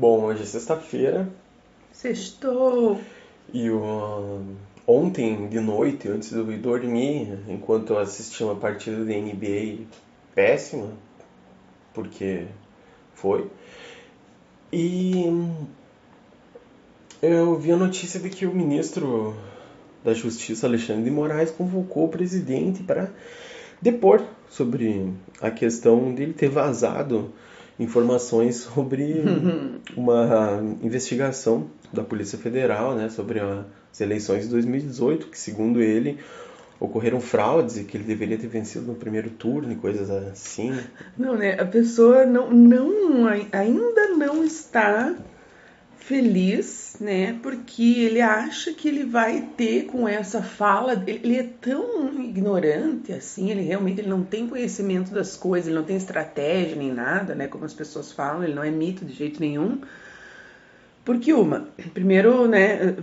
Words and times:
Bom, 0.00 0.22
hoje 0.24 0.44
é 0.44 0.46
sexta-feira 0.46 1.28
Sextou. 1.92 2.98
e 3.52 3.68
o- 3.68 4.40
ontem 4.86 5.46
de 5.46 5.60
noite, 5.60 6.08
antes 6.08 6.30
de 6.30 6.36
eu 6.36 6.50
ir 6.50 6.56
dormir, 6.56 7.38
enquanto 7.46 7.92
eu 7.92 7.98
assistia 7.98 8.46
uma 8.46 8.56
partida 8.56 9.04
de 9.04 9.12
NBA 9.12 9.84
péssima, 10.34 10.88
porque 11.92 12.46
foi, 13.12 13.50
e 14.72 15.26
eu 17.20 17.58
vi 17.58 17.70
a 17.72 17.76
notícia 17.76 18.18
de 18.18 18.30
que 18.30 18.46
o 18.46 18.54
ministro 18.54 19.36
da 20.02 20.14
Justiça, 20.14 20.66
Alexandre 20.66 21.04
de 21.04 21.10
Moraes, 21.10 21.50
convocou 21.50 22.06
o 22.06 22.08
presidente 22.08 22.82
para 22.82 23.10
depor 23.82 24.24
sobre 24.48 25.12
a 25.42 25.50
questão 25.50 26.14
dele 26.14 26.32
ter 26.32 26.48
vazado 26.48 27.30
informações 27.80 28.56
sobre 28.74 29.22
uma 29.96 30.62
investigação 30.82 31.66
da 31.92 32.02
Polícia 32.04 32.38
Federal, 32.38 32.94
né, 32.94 33.08
sobre 33.08 33.40
as 33.40 34.00
eleições 34.00 34.44
de 34.44 34.50
2018, 34.50 35.26
que 35.26 35.38
segundo 35.38 35.80
ele 35.82 36.18
ocorreram 36.78 37.20
fraudes 37.20 37.76
e 37.76 37.84
que 37.84 37.96
ele 37.96 38.04
deveria 38.04 38.38
ter 38.38 38.46
vencido 38.46 38.86
no 38.86 38.94
primeiro 38.94 39.28
turno 39.30 39.70
e 39.72 39.76
coisas 39.76 40.08
assim. 40.10 40.72
Não, 41.18 41.36
né? 41.36 41.60
A 41.60 41.64
pessoa 41.66 42.24
não, 42.24 42.50
não, 42.50 43.26
ai- 43.26 43.48
ainda 43.52 44.08
não 44.16 44.42
está 44.44 45.14
feliz, 46.10 46.96
né? 47.00 47.38
Porque 47.40 48.00
ele 48.00 48.20
acha 48.20 48.74
que 48.74 48.88
ele 48.88 49.04
vai 49.04 49.42
ter 49.56 49.84
com 49.84 50.08
essa 50.08 50.42
fala, 50.42 51.04
ele, 51.06 51.36
é 51.36 51.44
tão 51.44 52.20
ignorante 52.20 53.12
assim, 53.12 53.48
ele 53.48 53.62
realmente 53.62 54.00
ele 54.00 54.08
não 54.08 54.24
tem 54.24 54.48
conhecimento 54.48 55.12
das 55.12 55.36
coisas, 55.36 55.68
ele 55.68 55.76
não 55.76 55.84
tem 55.84 55.96
estratégia 55.96 56.74
nem 56.74 56.92
nada, 56.92 57.32
né? 57.36 57.46
Como 57.46 57.64
as 57.64 57.72
pessoas 57.72 58.10
falam, 58.10 58.42
ele 58.42 58.54
não 58.54 58.64
é 58.64 58.72
mito 58.72 59.04
de 59.04 59.12
jeito 59.12 59.38
nenhum. 59.38 59.82
Porque 61.04 61.32
uma, 61.32 61.68
primeiro, 61.94 62.48
né, 62.48 62.96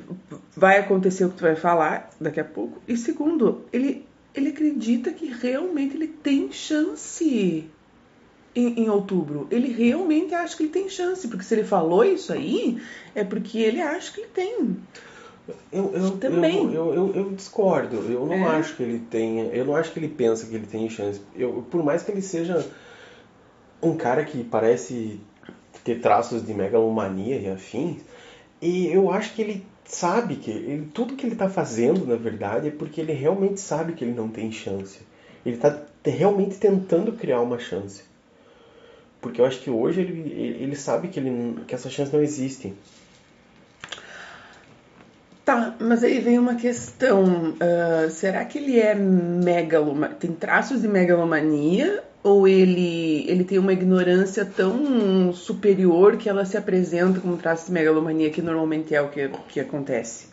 vai 0.53 0.77
acontecer 0.77 1.23
o 1.23 1.29
que 1.29 1.37
tu 1.37 1.43
vai 1.43 1.55
falar 1.55 2.09
daqui 2.19 2.41
a 2.41 2.45
pouco, 2.45 2.81
e 2.85 2.97
segundo, 2.97 3.65
ele 3.71 4.05
ele 4.35 4.49
acredita 4.49 5.11
que 5.11 5.25
realmente 5.27 5.95
ele 5.95 6.07
tem 6.09 6.51
chance 6.51 7.65
em, 8.57 8.85
em 8.85 8.89
outubro. 8.89 9.47
Ele 9.51 9.71
realmente 9.71 10.33
acha 10.33 10.57
que 10.57 10.63
ele 10.63 10.71
tem 10.71 10.89
chance, 10.89 11.27
porque 11.27 11.43
se 11.43 11.53
ele 11.53 11.63
falou 11.63 12.03
isso 12.03 12.33
aí, 12.33 12.81
é 13.13 13.23
porque 13.23 13.59
ele 13.59 13.79
acha 13.79 14.11
que 14.11 14.21
ele 14.21 14.29
tem. 14.33 14.77
Eu, 15.71 15.93
eu, 15.93 16.11
Também. 16.17 16.73
Eu, 16.73 16.93
eu, 16.93 17.15
eu, 17.15 17.29
discordo. 17.31 17.97
Eu 18.11 18.25
não 18.25 18.33
É. 18.33 18.57
acho 18.57 18.75
que 18.75 18.83
ele 18.83 18.99
tenha. 18.99 19.45
Eu 19.45 19.63
não 19.63 19.75
acho 19.75 19.91
que 19.93 19.99
ele 19.99 20.09
pensa 20.09 20.45
que 20.47 20.55
ele 20.55 20.65
tem 20.65 20.89
chance. 20.89 21.21
Eu, 21.35 21.65
por 21.69 21.83
mais 21.83 22.01
que 22.03 22.11
ele 22.11 22.21
seja 22.21 22.67
um 23.81 23.95
cara 23.95 24.25
que 24.25 24.43
parece 24.43 25.21
ter 25.83 26.01
traços 26.01 26.45
de 26.45 26.53
megalomania 26.53 27.37
e 27.39 27.47
afins, 27.49 28.01
e 28.61 28.87
eu 28.87 29.11
acho 29.11 29.33
que 29.35 29.41
ele 29.41 29.65
sabe 29.85 30.35
que 30.35 30.51
ele, 30.51 30.89
tudo 30.93 31.15
que 31.15 31.25
ele 31.25 31.33
está 31.33 31.47
fazendo, 31.47 32.05
na 32.05 32.15
verdade, 32.15 32.67
é 32.67 32.71
porque 32.71 32.99
ele 32.99 33.13
realmente 33.13 33.61
sabe 33.61 33.93
que 33.93 34.03
ele 34.03 34.13
não 34.13 34.27
tem 34.27 34.51
chance. 34.51 34.99
Ele 35.45 35.55
está 35.55 35.79
realmente 36.03 36.57
tentando 36.57 37.13
criar 37.13 37.39
uma 37.39 37.59
chance. 37.59 38.03
Porque 39.21 39.41
eu 39.41 39.45
acho 39.45 39.59
que 39.59 39.69
hoje 39.69 40.01
ele, 40.01 40.57
ele 40.61 40.75
sabe 40.75 41.07
que, 41.07 41.19
ele, 41.19 41.59
que 41.67 41.73
essa 41.73 41.89
chance 41.89 42.13
não 42.13 42.21
existe. 42.21 42.73
Tá, 45.43 45.75
mas 45.79 46.03
aí 46.03 46.19
vem 46.19 46.37
uma 46.37 46.55
questão. 46.55 47.55
ah, 47.59 48.09
será 48.09 48.43
que 48.43 48.57
ele 48.57 48.79
é 48.79 48.93
megaloma... 48.93 50.09
tem 50.09 50.31
traços 50.33 50.81
de 50.81 50.87
megalomania? 50.87 52.03
Ou 52.21 52.45
ele, 52.45 53.23
ele 53.29 53.45
tem 53.45 53.57
uma 53.57 53.71
ignorância 53.71 54.43
tão 54.43 55.31
superior 55.31 56.17
que 56.17 56.27
ela 56.27 56.43
se 56.43 56.57
apresenta 56.57 57.21
como 57.21 57.37
traço 57.37 57.67
de 57.67 57.71
megalomania, 57.71 58.29
que 58.29 58.41
normalmente 58.41 58.93
é 58.93 59.01
o 59.01 59.07
que, 59.07 59.29
que 59.47 59.59
acontece? 59.59 60.27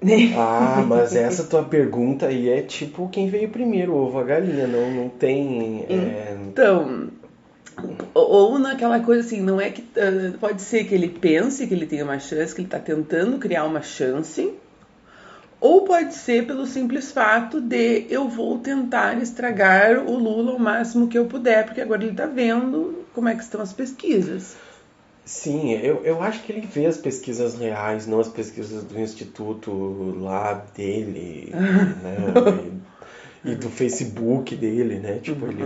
Ah, 0.36 0.84
mas 0.86 1.14
essa 1.14 1.42
tua 1.44 1.64
pergunta 1.64 2.26
aí 2.26 2.48
é 2.48 2.62
tipo 2.62 3.08
quem 3.08 3.28
veio 3.28 3.48
primeiro, 3.48 3.92
o 3.92 4.06
ovo 4.06 4.18
a 4.20 4.22
galinha, 4.22 4.66
não, 4.66 4.90
não 4.90 5.08
tem. 5.08 5.84
é, 5.88 6.36
Então, 6.46 7.08
ou 8.14 8.58
naquela 8.58 9.00
coisa 9.00 9.26
assim, 9.26 9.40
não 9.40 9.60
é 9.60 9.70
que 9.70 9.84
ah, 9.96 10.36
pode 10.38 10.62
ser 10.62 10.84
que 10.84 10.94
ele 10.94 11.08
pense 11.08 11.66
que 11.66 11.74
ele 11.74 11.86
tem 11.86 12.02
uma 12.02 12.18
chance, 12.18 12.54
que 12.54 12.60
ele 12.60 12.68
está 12.68 12.78
tentando 12.78 13.38
criar 13.38 13.64
uma 13.64 13.82
chance, 13.82 14.52
ou 15.60 15.82
pode 15.82 16.14
ser 16.14 16.46
pelo 16.46 16.66
simples 16.66 17.10
fato 17.10 17.60
de 17.60 18.06
eu 18.08 18.28
vou 18.28 18.58
tentar 18.58 19.20
estragar 19.20 19.98
o 19.98 20.16
Lula 20.16 20.52
o 20.52 20.58
máximo 20.58 21.08
que 21.08 21.18
eu 21.18 21.26
puder, 21.26 21.64
porque 21.64 21.80
agora 21.80 22.02
ele 22.02 22.12
está 22.12 22.26
vendo 22.26 23.04
como 23.14 23.28
é 23.28 23.34
que 23.34 23.42
estão 23.42 23.60
as 23.60 23.72
pesquisas. 23.72 24.56
Sim, 25.24 25.72
eu, 25.72 26.02
eu 26.04 26.22
acho 26.22 26.42
que 26.42 26.52
ele 26.52 26.66
vê 26.66 26.86
as 26.86 26.96
pesquisas 26.96 27.58
reais, 27.58 28.06
não 28.06 28.18
as 28.18 28.28
pesquisas 28.28 28.84
do 28.84 28.98
instituto 28.98 29.70
lá 30.20 30.64
dele, 30.74 31.52
né? 32.02 32.70
E, 33.44 33.50
e 33.50 33.54
do 33.54 33.68
Facebook 33.68 34.56
dele, 34.56 34.98
né? 34.98 35.18
Tipo, 35.18 35.46
ele. 35.46 35.64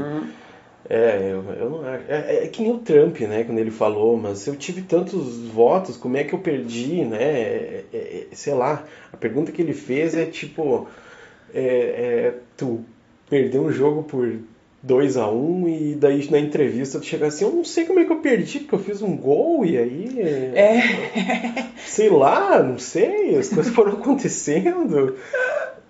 É, 0.89 1.31
eu, 1.31 1.45
eu 1.55 1.71
não 1.71 1.87
acho. 1.87 2.05
É, 2.09 2.45
é 2.45 2.49
que 2.49 2.63
nem 2.63 2.73
o 2.73 2.79
Trump, 2.79 3.21
né? 3.21 3.45
Quando 3.45 3.59
ele 3.59 3.71
falou, 3.71 4.17
mas 4.17 4.47
eu 4.47 4.57
tive 4.57 4.83
tantos 4.83 5.39
votos, 5.49 5.97
como 5.97 6.17
é 6.17 6.25
que 6.25 6.35
eu 6.35 6.39
perdi, 6.39 7.05
né? 7.05 7.23
É, 7.23 7.85
é, 7.93 7.97
é, 7.97 8.27
sei 8.33 8.55
lá, 8.55 8.85
a 9.13 9.17
pergunta 9.17 9.53
que 9.53 9.63
ele 9.63 9.75
fez 9.75 10.15
é 10.15 10.27
tipo: 10.27 10.89
é, 11.55 11.63
é, 11.63 12.35
tu 12.57 12.85
perdeu 13.31 13.63
um 13.63 13.73
jogo 13.73 14.03
por 14.03 14.39
2 14.83 15.17
a 15.17 15.31
1 15.31 15.35
um, 15.35 15.69
e 15.69 15.95
daí 15.95 16.29
na 16.29 16.39
entrevista 16.39 16.99
tu 16.99 17.07
chega 17.07 17.29
assim, 17.29 17.45
eu 17.45 17.53
não 17.53 17.65
sei 17.65 17.85
como 17.85 18.01
é 18.01 18.05
que 18.05 18.13
eu 18.13 18.21
perdi, 18.21 18.61
porque 18.61 18.75
eu 18.75 18.79
fiz 18.81 19.01
um 19.01 19.17
gol 19.17 19.65
e 19.65 19.79
aí. 19.79 20.21
É, 20.21 21.69
Sei 21.87 22.11
lá, 22.11 22.63
não 22.63 22.79
sei, 22.79 23.37
as 23.37 23.49
coisas 23.49 23.73
foram 23.73 23.93
acontecendo. 24.01 25.17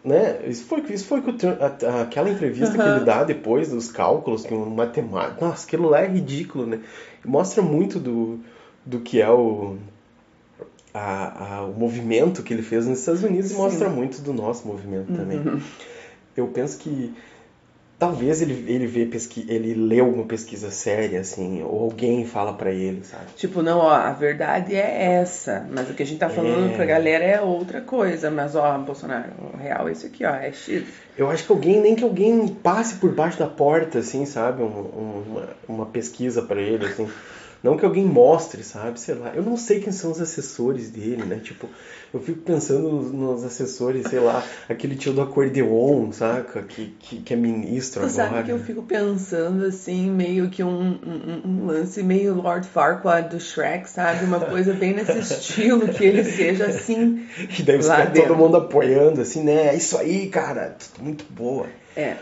Né? 0.05 0.41
Isso 0.49 0.65
foi, 0.65 0.81
isso 0.91 1.07
foi 1.07 1.23
que 1.23 1.47
a- 1.47 2.03
aquela 2.03 2.29
entrevista 2.29 2.75
que 2.75 2.81
Aham. 2.81 2.97
ele 2.97 3.05
dá 3.05 3.23
depois 3.23 3.71
dos 3.71 3.91
cálculos, 3.91 4.45
que 4.45 4.53
um 4.53 4.69
matemático. 4.71 5.45
Nossa, 5.45 5.65
aquilo 5.65 5.89
lá 5.89 6.01
é 6.01 6.09
ridículo, 6.09 6.67
né? 6.67 6.81
Mostra 7.25 7.63
muito 7.63 8.01
do, 8.01 8.41
do 8.85 8.99
que 8.99 9.21
é 9.21 9.31
o, 9.31 9.77
a, 10.93 11.59
a- 11.59 11.65
o 11.67 11.73
movimento 11.73 12.43
que 12.43 12.53
ele 12.53 12.63
fez 12.63 12.87
nos 12.87 12.99
Estados 12.99 13.23
Unidos 13.23 13.51
e 13.53 13.55
Sim. 13.55 13.61
mostra 13.61 13.89
muito 13.89 14.21
do 14.23 14.33
nosso 14.33 14.67
movimento 14.67 15.13
também. 15.13 15.39
Uhum. 15.39 15.61
Eu 16.37 16.49
penso 16.49 16.79
que 16.79 17.15
talvez 18.03 18.43
ele, 18.43 18.65
ele, 18.67 18.85
vê 18.85 19.07
pesqui, 19.07 19.47
ele 19.49 19.75
leu 19.75 20.09
uma 20.13 20.25
pesquisa 20.25 20.73
séria, 20.73 21.21
assim, 21.21 21.63
ou 21.63 21.85
alguém 21.85 22.27
fala 22.27 22.53
pra 22.53 22.73
ele, 22.73 23.05
sabe? 23.05 23.27
Tipo, 23.37 23.63
não, 23.63 23.79
ó, 23.79 23.91
a 23.91 24.11
verdade 24.13 24.75
é 24.75 25.15
essa, 25.21 25.65
mas 25.71 25.89
o 25.89 25.95
que 25.95 26.03
a 26.03 26.07
gente 26.07 26.19
tá 26.19 26.29
falando 26.29 26.73
É. 26.73 26.75
pra 26.75 26.85
galera 26.85 27.23
é 27.25 27.41
outra 27.41 27.81
coisa. 27.81 28.29
Mas, 28.29 28.57
ó, 28.57 28.77
Bolsonaro, 28.79 29.31
o 29.55 29.57
real 29.57 29.89
é 29.89 29.93
isso 29.93 30.05
aqui, 30.05 30.25
ó, 30.25 30.35
é 30.35 30.51
X. 30.51 30.83
Eu 31.17 31.31
acho 31.31 31.47
que 31.47 31.53
alguém, 31.53 31.81
nem 31.81 31.95
que 31.95 32.03
alguém 32.03 32.49
passe 32.49 32.97
por 32.97 33.15
baixo 33.15 33.39
da 33.39 33.47
porta, 33.47 34.01
assim, 34.01 34.27
sabe? 34.27 34.65
Um- 34.65 34.67
um- 34.67 35.23
uma, 35.29 35.49
uma 35.69 35.87
pesquisa 35.87 36.43
pra 36.43 36.61
ele, 36.61 36.85
assim. 36.87 37.09
Não 37.63 37.77
que 37.77 37.85
alguém 37.85 38.05
mostre, 38.05 38.65
sabe? 38.65 38.99
Sei 38.99 39.15
lá. 39.15 39.33
Eu 39.35 39.43
não 39.43 39.57
sei 39.57 39.79
quem 39.81 39.93
são 39.93 40.11
os 40.11 40.21
assessores 40.21 40.91
dele, 40.91 41.23
né? 41.25 41.39
Tipo, 41.43 41.69
eu 42.13 42.19
fico 42.21 42.41
pensando 42.41 42.91
nos, 42.91 43.13
nos 43.13 43.45
assessores, 43.45 44.09
sei 44.09 44.19
lá, 44.19 44.43
aquele 44.69 44.97
tio 44.97 45.13
do 45.13 45.23
acordeon, 45.23 46.11
saca? 46.11 46.63
Que, 46.63 46.93
que, 46.99 47.21
que 47.21 47.33
é 47.33 47.37
ministro 47.37 48.01
Tu 48.03 48.07
agora. 48.09 48.31
sabe 48.31 48.43
que 48.47 48.51
eu 48.53 48.59
fico 48.59 48.83
pensando, 48.83 49.65
assim, 49.65 50.11
meio 50.11 50.51
que 50.51 50.63
um, 50.65 50.99
um- 51.07 51.43
um 51.45 51.67
lance 51.67 52.03
meio 52.03 52.35
Lord 52.35 52.67
Farquaad 52.67 53.29
do 53.29 53.41
Shrek, 53.41 53.89
sabe? 53.89 54.25
Uma 54.25 54.41
coisa 54.41 54.73
bem 54.73 54.95
nesse 54.95 55.19
estilo, 55.21 55.87
que 55.89 56.05
ele 56.05 56.25
seja 56.25 56.67
assim. 56.67 57.27
E 57.59 57.63
daí 57.63 57.79
dentro. 57.79 58.23
todo 58.23 58.37
mundo 58.37 58.57
apoiando, 58.57 59.21
assim, 59.21 59.43
né? 59.45 59.69
É 59.69 59.77
isso 59.77 59.97
aí, 59.97 60.29
cara. 60.29 60.77
Muito 61.01 61.25
boa. 61.31 61.67
É. 61.97 62.17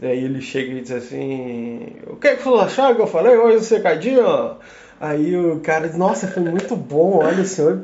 Daí 0.00 0.24
ele 0.24 0.40
chega 0.40 0.72
e 0.72 0.80
diz 0.80 0.92
assim: 0.92 1.96
O 2.06 2.16
que 2.16 2.36
que 2.36 2.42
vocês 2.42 2.62
acharam 2.62 2.94
que 2.94 3.02
eu 3.02 3.06
falei 3.06 3.36
hoje 3.36 3.56
no 3.56 3.62
secadinho? 3.62 4.56
Aí 5.00 5.36
o 5.36 5.60
cara 5.60 5.88
diz: 5.88 5.96
Nossa, 5.96 6.28
foi 6.28 6.42
muito 6.42 6.76
bom, 6.76 7.18
olha, 7.24 7.42
o 7.42 7.46
senhor 7.46 7.82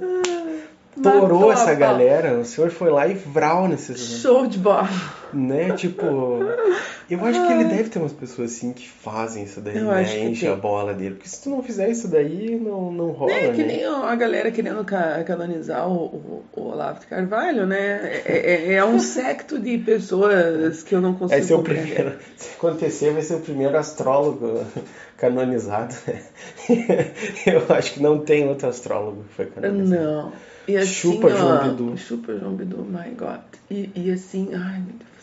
torou 1.02 1.50
a 1.50 1.54
essa 1.54 1.66
pau. 1.66 1.76
galera, 1.76 2.38
o 2.38 2.44
senhor 2.44 2.70
foi 2.70 2.90
lá 2.90 3.06
e 3.06 3.14
vral 3.14 3.68
nesses. 3.68 4.20
Show 4.20 4.46
de 4.46 4.58
bola. 4.58 4.88
Né? 5.32 5.72
Tipo, 5.72 6.04
eu 7.10 7.24
acho 7.24 7.44
que 7.46 7.52
ele 7.52 7.64
deve 7.64 7.88
ter 7.88 7.98
umas 7.98 8.12
pessoas 8.12 8.52
assim 8.52 8.72
que 8.72 8.88
fazem 8.88 9.42
isso 9.42 9.60
daí, 9.60 9.76
Eu 9.78 9.86
né? 9.86 10.24
Enche 10.26 10.46
a 10.46 10.54
bola 10.54 10.94
dele. 10.94 11.16
Porque 11.16 11.28
se 11.28 11.42
tu 11.42 11.50
não 11.50 11.60
fizer 11.60 11.90
isso 11.90 12.06
daí, 12.06 12.54
não, 12.56 12.92
não 12.92 13.10
rola. 13.10 13.32
É 13.32 13.50
que 13.50 13.62
né? 13.64 13.66
nem 13.66 13.84
a 13.84 14.14
galera 14.14 14.52
querendo 14.52 14.84
ca- 14.84 15.24
canonizar 15.24 15.88
o, 15.88 16.04
o, 16.04 16.44
o 16.52 16.62
Olavo 16.68 17.00
de 17.00 17.06
Carvalho, 17.06 17.66
né? 17.66 18.22
É, 18.24 18.70
é- 18.70 18.74
é 18.74 18.84
um 18.84 19.00
secto 19.00 19.58
de 19.58 19.76
pessoas 19.78 20.84
que 20.84 20.94
eu 20.94 21.00
não 21.00 21.14
consigo 21.14 21.54
o 21.54 21.56
compreender. 21.58 21.94
primeiro. 21.94 22.18
Se 22.36 22.50
acontecer, 22.56 23.10
vai 23.12 23.22
ser 23.22 23.34
o 23.34 23.40
primeiro 23.40 23.76
astrólogo 23.76 24.64
canonizado. 25.16 25.94
Eu 27.46 27.64
acho 27.76 27.94
que 27.94 28.02
não 28.02 28.18
tem 28.20 28.48
outro 28.48 28.68
astrólogo 28.68 29.24
que 29.24 29.34
foi 29.34 29.46
canonizado. 29.46 30.00
Não. 30.02 30.32
E 30.66 30.76
assim, 30.76 30.92
Chupa, 30.92 31.26
ó, 31.28 31.30
João 31.30 31.70
Bidu. 31.70 31.96
Chupa 31.98 32.38
João 32.38 32.54
Bidu, 32.54 32.84
my 32.84 33.10
God. 33.14 33.40
E, 33.70 33.90
e 33.94 34.10
assim, 34.10 34.50
ai 34.54 34.80
meu 34.80 34.94
Deus. 34.98 35.14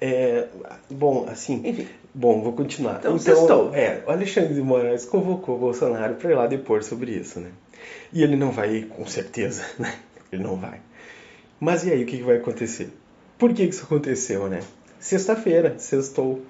É, 0.00 0.46
bom, 0.90 1.26
assim. 1.28 1.62
Enfim. 1.64 1.86
Bom, 2.12 2.42
vou 2.42 2.52
continuar. 2.52 2.98
Então, 2.98 3.18
sextou. 3.18 3.74
é, 3.74 4.02
o 4.06 4.10
Alexandre 4.10 4.54
de 4.54 4.60
Moraes 4.60 5.04
convocou 5.04 5.56
o 5.56 5.58
Bolsonaro 5.58 6.14
para 6.14 6.30
ir 6.30 6.34
lá 6.34 6.46
depor 6.46 6.82
sobre 6.82 7.12
isso, 7.12 7.38
né? 7.38 7.50
E 8.12 8.22
ele 8.22 8.36
não 8.36 8.50
vai 8.50 8.82
com 8.82 9.06
certeza, 9.06 9.64
né? 9.78 9.94
Ele 10.32 10.42
não 10.42 10.56
vai. 10.56 10.80
Mas 11.60 11.84
e 11.84 11.92
aí, 11.92 12.02
o 12.02 12.06
que, 12.06 12.16
que 12.18 12.22
vai 12.22 12.36
acontecer? 12.36 12.90
Por 13.38 13.52
que, 13.52 13.66
que 13.66 13.74
isso 13.74 13.84
aconteceu, 13.84 14.48
né? 14.48 14.60
Sexta-feira, 14.98 15.76
sextou. 15.78 16.42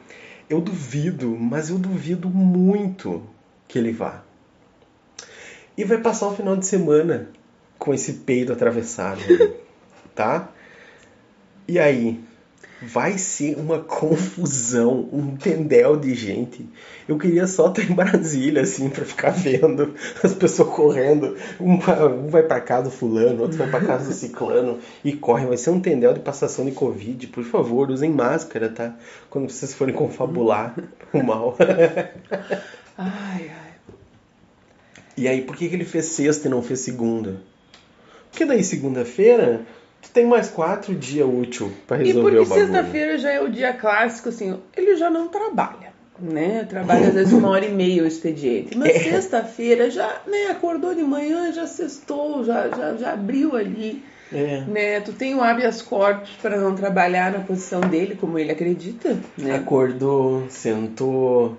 Eu 0.49 0.61
duvido, 0.61 1.37
mas 1.38 1.71
eu 1.71 1.79
duvido 1.79 2.29
muito 2.29 3.23
que 3.69 3.79
ele 3.79 3.93
vá. 3.93 4.23
E 5.76 5.85
vai 5.85 5.99
passar 5.99 6.29
o 6.29 6.35
final 6.35 6.56
de 6.56 6.67
semana 6.67 7.29
com 7.81 7.94
esse 7.94 8.12
peido 8.12 8.53
atravessado, 8.53 9.21
tá? 10.15 10.50
E 11.67 11.79
aí, 11.79 12.21
vai 12.82 13.17
ser 13.17 13.56
uma 13.59 13.79
confusão, 13.79 15.09
um 15.12 15.35
tendel 15.35 15.97
de 15.97 16.15
gente. 16.15 16.69
Eu 17.09 17.19
queria 17.19 17.47
só 17.47 17.69
estar 17.69 17.82
em 17.82 17.94
Brasília, 17.94 18.62
assim, 18.62 18.91
para 18.91 19.05
ficar 19.05 19.31
vendo 19.31 19.94
as 20.23 20.35
pessoas 20.35 20.69
correndo. 20.69 21.37
Um, 21.59 21.79
vai 22.29 22.43
para 22.43 22.61
casa 22.61 22.85
do 22.85 22.91
fulano, 22.91 23.43
outro 23.43 23.56
vai 23.56 23.71
para 23.71 23.85
casa 23.85 24.09
do 24.09 24.15
ciclano 24.15 24.79
e 25.03 25.15
corre. 25.15 25.47
Vai 25.47 25.56
ser 25.56 25.71
um 25.71 25.81
tendel 25.81 26.12
de 26.12 26.21
passação 26.21 26.67
de 26.67 26.73
Covid. 26.73 27.29
Por 27.29 27.44
favor, 27.44 27.91
usem 27.91 28.11
máscara, 28.11 28.69
tá? 28.69 28.94
Quando 29.31 29.50
vocês 29.50 29.73
forem 29.73 29.94
confabular 29.94 30.75
o 31.15 31.23
mal. 31.23 31.56
Ai, 32.97 33.50
ai. 33.50 33.71
E 35.17 35.29
aí, 35.29 35.43
por 35.43 35.56
que, 35.56 35.69
que 35.69 35.75
ele 35.75 35.85
fez 35.85 36.06
sexta 36.06 36.47
e 36.47 36.50
não 36.50 36.62
fez 36.62 36.81
segunda? 36.81 37.50
Porque 38.31 38.44
daí, 38.44 38.62
segunda-feira, 38.65 39.62
tu 40.00 40.11
tem 40.11 40.25
mais 40.27 40.49
quatro 40.49 40.94
dias 40.94 41.29
útil 41.29 41.73
para 41.87 42.03
E 42.03 42.06
resolver 42.06 42.31
porque 42.31 42.38
o 42.38 42.49
bagulho. 42.49 42.67
sexta-feira 42.67 43.19
já 43.19 43.31
é 43.31 43.41
o 43.41 43.50
dia 43.50 43.73
clássico, 43.73 44.29
assim, 44.29 44.59
ele 44.77 44.97
já 44.97 45.11
não 45.11 45.29
trabalha, 45.29 45.93
né? 46.19 46.65
Trabalha 46.69 47.09
às 47.09 47.15
vezes 47.15 47.32
uma 47.32 47.49
hora 47.50 47.65
e 47.67 47.73
meia 47.73 48.03
o 48.03 48.06
expediente. 48.06 48.77
Mas 48.79 48.88
É. 48.94 48.99
sexta-feira 48.99 49.91
já, 49.91 50.21
né, 50.27 50.47
acordou 50.50 50.94
de 50.94 51.03
manhã, 51.03 51.53
já 51.53 51.67
sextou, 51.67 52.44
já, 52.44 52.69
já, 52.69 52.97
já 52.97 53.12
abriu 53.12 53.56
ali, 53.56 54.03
É. 54.33 54.61
né? 54.67 55.00
Tu 55.00 55.12
tem 55.12 55.35
o 55.35 55.43
habeas 55.43 55.83
corpus 55.83 56.31
para 56.41 56.56
não 56.56 56.75
trabalhar 56.75 57.33
na 57.33 57.41
posição 57.41 57.81
dele, 57.81 58.15
como 58.15 58.38
ele 58.38 58.53
acredita, 58.53 59.19
né? 59.37 59.56
Acordou, 59.56 60.44
sentou, 60.49 61.59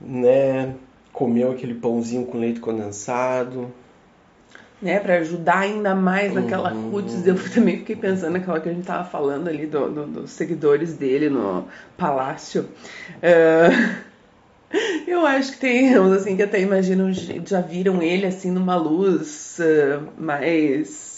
né? 0.00 0.74
Comeu 1.12 1.50
aquele 1.52 1.74
pãozinho 1.74 2.24
com 2.26 2.38
leite 2.38 2.60
condensado. 2.60 3.72
Né, 4.82 4.98
para 4.98 5.14
ajudar 5.18 5.60
ainda 5.60 5.94
mais 5.94 6.34
naquela 6.34 6.72
Uhum. 6.72 6.90
cutis. 6.90 7.26
Eu 7.26 7.36
também 7.54 7.78
fiquei 7.78 7.96
pensando 7.96 8.32
naquela 8.32 8.60
que 8.60 8.68
a 8.68 8.72
gente 8.72 8.84
tava 8.86 9.04
falando 9.08 9.48
ali 9.48 9.66
do, 9.66 9.88
do- 9.88 10.06
dos 10.06 10.30
seguidores 10.32 10.94
dele 10.94 11.30
no 11.30 11.64
palácio. 11.96 12.68
É, 13.22 13.68
eu 15.06 15.24
acho 15.26 15.52
que 15.52 15.58
tem 15.58 15.98
uns 15.98 16.12
assim 16.12 16.36
que 16.36 16.42
até 16.42 16.60
imaginam, 16.60 17.12
já 17.12 17.60
viram 17.60 18.02
ele 18.02 18.26
assim 18.26 18.50
numa 18.50 18.74
luz 18.76 19.58
é, 19.60 20.00
mais. 20.18 21.11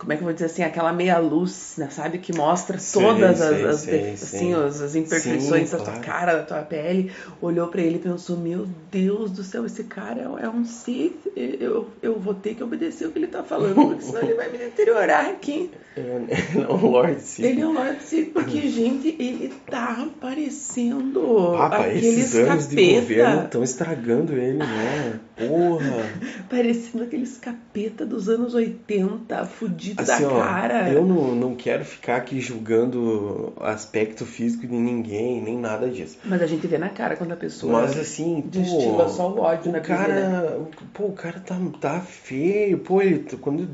Como 0.00 0.14
é 0.14 0.16
que 0.16 0.22
eu 0.22 0.24
vou 0.24 0.32
dizer 0.32 0.46
assim? 0.46 0.62
Aquela 0.62 0.94
meia 0.94 1.18
luz, 1.18 1.74
né, 1.76 1.90
sabe? 1.90 2.16
Que 2.16 2.34
mostra 2.34 2.78
todas 2.78 3.36
sei, 3.36 3.46
as, 3.46 3.64
as, 3.64 3.80
sei, 3.80 4.10
assim, 4.12 4.38
sei. 4.38 4.54
as, 4.54 4.80
as 4.80 4.94
imperfeições 4.94 5.68
Sim, 5.68 5.76
da 5.76 5.84
tua 5.84 5.92
claro. 5.92 6.00
cara, 6.00 6.34
da 6.36 6.42
tua 6.42 6.62
pele. 6.62 7.12
Olhou 7.38 7.68
pra 7.68 7.82
ele 7.82 7.96
e 7.96 7.98
pensou: 7.98 8.38
Meu 8.38 8.66
Deus 8.90 9.30
do 9.30 9.44
céu, 9.44 9.66
esse 9.66 9.84
cara 9.84 10.22
é, 10.22 10.46
é 10.46 10.48
um 10.48 10.64
Sith. 10.64 11.30
Eu, 11.36 11.86
eu 12.00 12.18
vou 12.18 12.32
ter 12.32 12.54
que 12.54 12.64
obedecer 12.64 13.08
o 13.08 13.12
que 13.12 13.18
ele 13.18 13.26
tá 13.26 13.42
falando, 13.42 13.74
porque 13.88 14.00
senão 14.02 14.22
ele 14.22 14.32
vai 14.32 14.50
me 14.50 14.56
deteriorar 14.56 15.26
aqui. 15.26 15.70
É, 15.94 16.58
não, 16.58 16.76
Lord 16.76 17.20
Sith. 17.20 17.44
Ele 17.44 17.60
é 17.60 17.66
um 17.66 17.74
Lord 17.74 18.02
Sith, 18.02 18.32
porque, 18.32 18.62
gente, 18.72 19.08
ele 19.18 19.52
tá 19.70 20.08
parecendo 20.18 21.52
Papa, 21.58 21.76
aqueles 21.76 22.04
esses 22.04 22.34
anos 22.36 22.68
de 22.68 23.00
governo 23.00 23.44
estão 23.44 23.62
estragando 23.62 24.32
ele, 24.32 24.56
né? 24.56 25.20
Porra! 25.48 26.02
Parecendo 26.48 27.04
aqueles 27.04 27.38
capeta 27.38 28.04
dos 28.04 28.28
anos 28.28 28.54
80, 28.54 29.44
fudido 29.46 30.02
Assim, 30.02 30.22
da 30.24 30.32
ó, 30.32 30.40
cara. 30.40 30.90
eu 30.90 31.04
não, 31.04 31.34
não 31.34 31.54
quero 31.54 31.84
ficar 31.84 32.16
aqui 32.16 32.40
julgando 32.40 33.52
aspecto 33.60 34.26
físico 34.26 34.66
de 34.66 34.74
ninguém, 34.74 35.42
nem 35.42 35.58
nada 35.58 35.88
disso. 35.88 36.18
Mas 36.24 36.42
a 36.42 36.46
gente 36.46 36.66
vê 36.66 36.78
na 36.78 36.88
cara 36.88 37.16
quando 37.16 37.32
a 37.32 37.36
pessoa 37.36 37.82
Mas 37.82 37.98
assim, 37.98 38.42
destila 38.46 39.04
pô, 39.04 39.08
só 39.08 39.30
o 39.30 39.40
ódio 39.40 39.70
o 39.70 39.72
na 39.72 39.78
vida, 39.78 39.96
né? 39.96 40.04
cara, 40.06 40.60
pô, 40.92 41.04
o 41.04 41.12
cara 41.12 41.40
tá, 41.40 41.56
tá 41.80 42.00
feio, 42.00 42.78
pô, 42.78 43.00
ele, 43.00 43.24
quando 43.40 43.68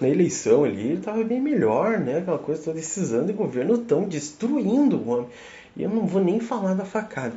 na 0.00 0.08
eleição 0.08 0.64
ali, 0.64 0.88
ele 0.88 1.00
tava 1.00 1.22
bem 1.22 1.40
melhor, 1.40 1.98
né? 1.98 2.18
Aquela 2.18 2.38
coisa 2.38 2.62
toda, 2.62 2.78
esses 2.78 3.12
anos 3.12 3.26
de 3.26 3.32
governo 3.34 3.74
estão 3.74 4.04
destruindo 4.04 4.96
o 4.96 5.08
homem. 5.10 5.26
E 5.76 5.82
eu 5.82 5.90
não 5.90 6.06
vou 6.06 6.22
nem 6.22 6.40
falar 6.40 6.74
da 6.74 6.84
facada. 6.84 7.34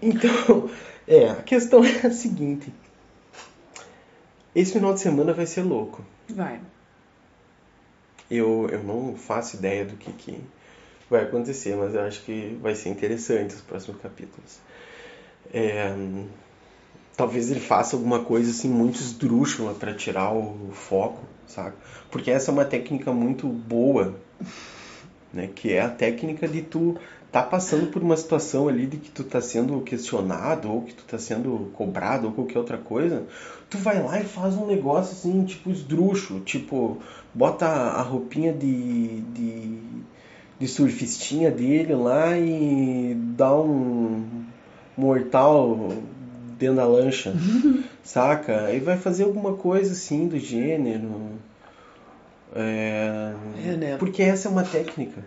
Então, 0.00 0.70
é, 1.06 1.28
a 1.28 1.36
questão 1.36 1.84
é 1.84 2.06
a 2.06 2.10
seguinte. 2.10 2.72
Esse 4.60 4.72
final 4.74 4.92
de 4.92 5.00
semana 5.00 5.32
vai 5.32 5.46
ser 5.46 5.62
louco. 5.62 6.04
Vai. 6.28 6.60
Eu, 8.30 8.68
eu 8.70 8.82
não 8.82 9.16
faço 9.16 9.56
ideia 9.56 9.86
do 9.86 9.96
que, 9.96 10.12
que 10.12 10.38
vai 11.08 11.22
acontecer, 11.22 11.74
mas 11.76 11.94
eu 11.94 12.02
acho 12.02 12.22
que 12.24 12.58
vai 12.60 12.74
ser 12.74 12.90
interessante 12.90 13.54
os 13.54 13.62
próximos 13.62 14.02
capítulos. 14.02 14.58
É, 15.50 15.94
talvez 17.16 17.50
ele 17.50 17.58
faça 17.58 17.96
alguma 17.96 18.22
coisa 18.22 18.50
assim 18.50 18.68
muito 18.68 19.00
esdrúxula 19.00 19.72
para 19.72 19.94
tirar 19.94 20.30
o 20.30 20.70
foco, 20.72 21.24
sabe? 21.46 21.74
Porque 22.10 22.30
essa 22.30 22.50
é 22.50 22.52
uma 22.52 22.66
técnica 22.66 23.10
muito 23.12 23.48
boa, 23.48 24.14
né? 25.32 25.48
Que 25.54 25.72
é 25.72 25.80
a 25.80 25.88
técnica 25.88 26.46
de 26.46 26.60
tu 26.60 26.98
tá 27.30 27.42
passando 27.42 27.90
por 27.90 28.02
uma 28.02 28.16
situação 28.16 28.68
ali 28.68 28.86
de 28.86 28.96
que 28.96 29.10
tu 29.10 29.22
tá 29.22 29.40
sendo 29.40 29.80
questionado 29.82 30.70
ou 30.70 30.82
que 30.82 30.94
tu 30.94 31.04
tá 31.04 31.18
sendo 31.18 31.70
cobrado 31.74 32.26
ou 32.26 32.32
qualquer 32.32 32.58
outra 32.58 32.76
coisa, 32.76 33.24
tu 33.68 33.78
vai 33.78 34.02
lá 34.02 34.20
e 34.20 34.24
faz 34.24 34.56
um 34.56 34.66
negócio 34.66 35.12
assim, 35.12 35.44
tipo 35.44 35.70
esdrúxulo, 35.70 36.40
tipo, 36.40 36.98
bota 37.32 37.66
a 37.66 38.02
roupinha 38.02 38.52
de, 38.52 39.20
de, 39.20 39.78
de 40.58 40.68
surfistinha 40.68 41.50
dele 41.50 41.94
lá 41.94 42.36
e 42.36 43.14
dá 43.36 43.54
um 43.54 44.44
mortal 44.96 45.92
dentro 46.58 46.76
da 46.76 46.84
lancha, 46.84 47.32
saca? 48.02 48.64
Aí 48.64 48.80
vai 48.80 48.96
fazer 48.96 49.22
alguma 49.22 49.54
coisa 49.54 49.92
assim 49.92 50.26
do 50.26 50.38
gênero. 50.38 51.30
É, 52.54 53.32
É, 53.64 53.76
né? 53.76 53.96
Porque 53.98 54.20
essa 54.20 54.48
é 54.48 54.50
uma 54.50 54.64
técnica. 54.64 55.22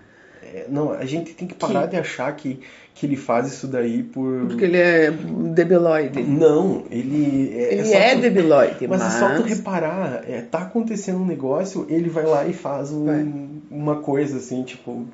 É, 0.53 0.65
não, 0.69 0.91
a 0.91 1.03
gente 1.05 1.33
tem 1.33 1.47
que 1.47 1.55
parar 1.55 1.83
Que- 1.83 1.87
de 1.91 1.97
achar 1.97 2.31
que, 2.35 2.59
que 2.93 3.05
ele 3.07 3.15
faz 3.15 3.47
isso 3.47 3.65
daí 3.67 4.03
por. 4.03 4.45
Porque 4.47 4.65
ele 4.65 4.77
é 4.77 5.09
debiloide. 5.09 6.21
Não, 6.21 6.83
ele. 6.91 7.51
É, 7.57 7.73
Ele 7.73 7.85
só 7.85 7.97
é 7.97 8.15
tu- 8.15 8.21
debiloide, 8.21 8.87
Mas 8.87 9.01
mas... 9.01 9.15
é 9.15 9.19
só 9.19 9.35
tu 9.35 9.41
reparar, 9.41 10.23
é, 10.29 10.41
tá 10.41 10.59
acontecendo 10.59 11.19
um 11.19 11.25
negócio, 11.25 11.85
ele 11.89 12.07
vai 12.09 12.25
lá 12.25 12.45
e 12.45 12.53
faz 12.53 12.91
um- 12.91 13.05
Vai. 13.05 13.27
uma 13.71 13.95
coisa 13.95 14.37
assim, 14.37 14.61
tipo, 14.63 15.05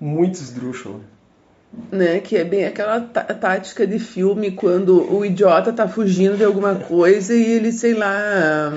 muito 0.00 0.36
esdrúxula. 0.36 1.00
né? 1.90 2.20
Que 2.20 2.36
é 2.36 2.44
bem 2.44 2.64
aquela 2.64 3.00
tá- 3.00 3.24
tática 3.24 3.86
de 3.86 3.98
filme 3.98 4.52
quando 4.52 5.12
o 5.12 5.24
idiota 5.26 5.72
tá 5.72 5.86
fugindo 5.88 6.36
de 6.36 6.44
alguma 6.44 6.76
coisa 6.76 7.34
e 7.34 7.42
ele, 7.42 7.72
sei 7.72 7.92
lá, 7.92 8.72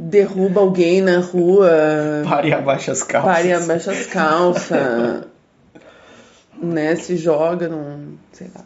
derruba 0.00 0.60
alguém 0.60 1.00
na 1.02 1.18
rua, 1.18 1.70
Pare 2.28 2.48
e 2.48 2.52
abaixa 2.52 2.92
as 2.92 3.02
calças. 3.02 3.32
para 3.32 3.42
e 3.46 3.52
abaixa 3.52 3.92
as 3.92 4.06
calças, 4.06 5.24
né? 6.62 6.96
Se 6.96 7.16
joga 7.16 7.68
num. 7.68 8.14
sei 8.32 8.48
lá. 8.54 8.64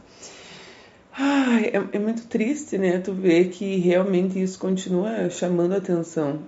Ai, 1.16 1.70
é, 1.72 1.96
é 1.96 1.98
muito 1.98 2.26
triste, 2.26 2.76
né? 2.76 2.98
Tu 2.98 3.12
ver 3.12 3.48
que 3.48 3.76
realmente 3.76 4.40
isso 4.42 4.58
continua 4.58 5.30
chamando 5.30 5.72
a 5.74 5.76
atenção 5.76 6.40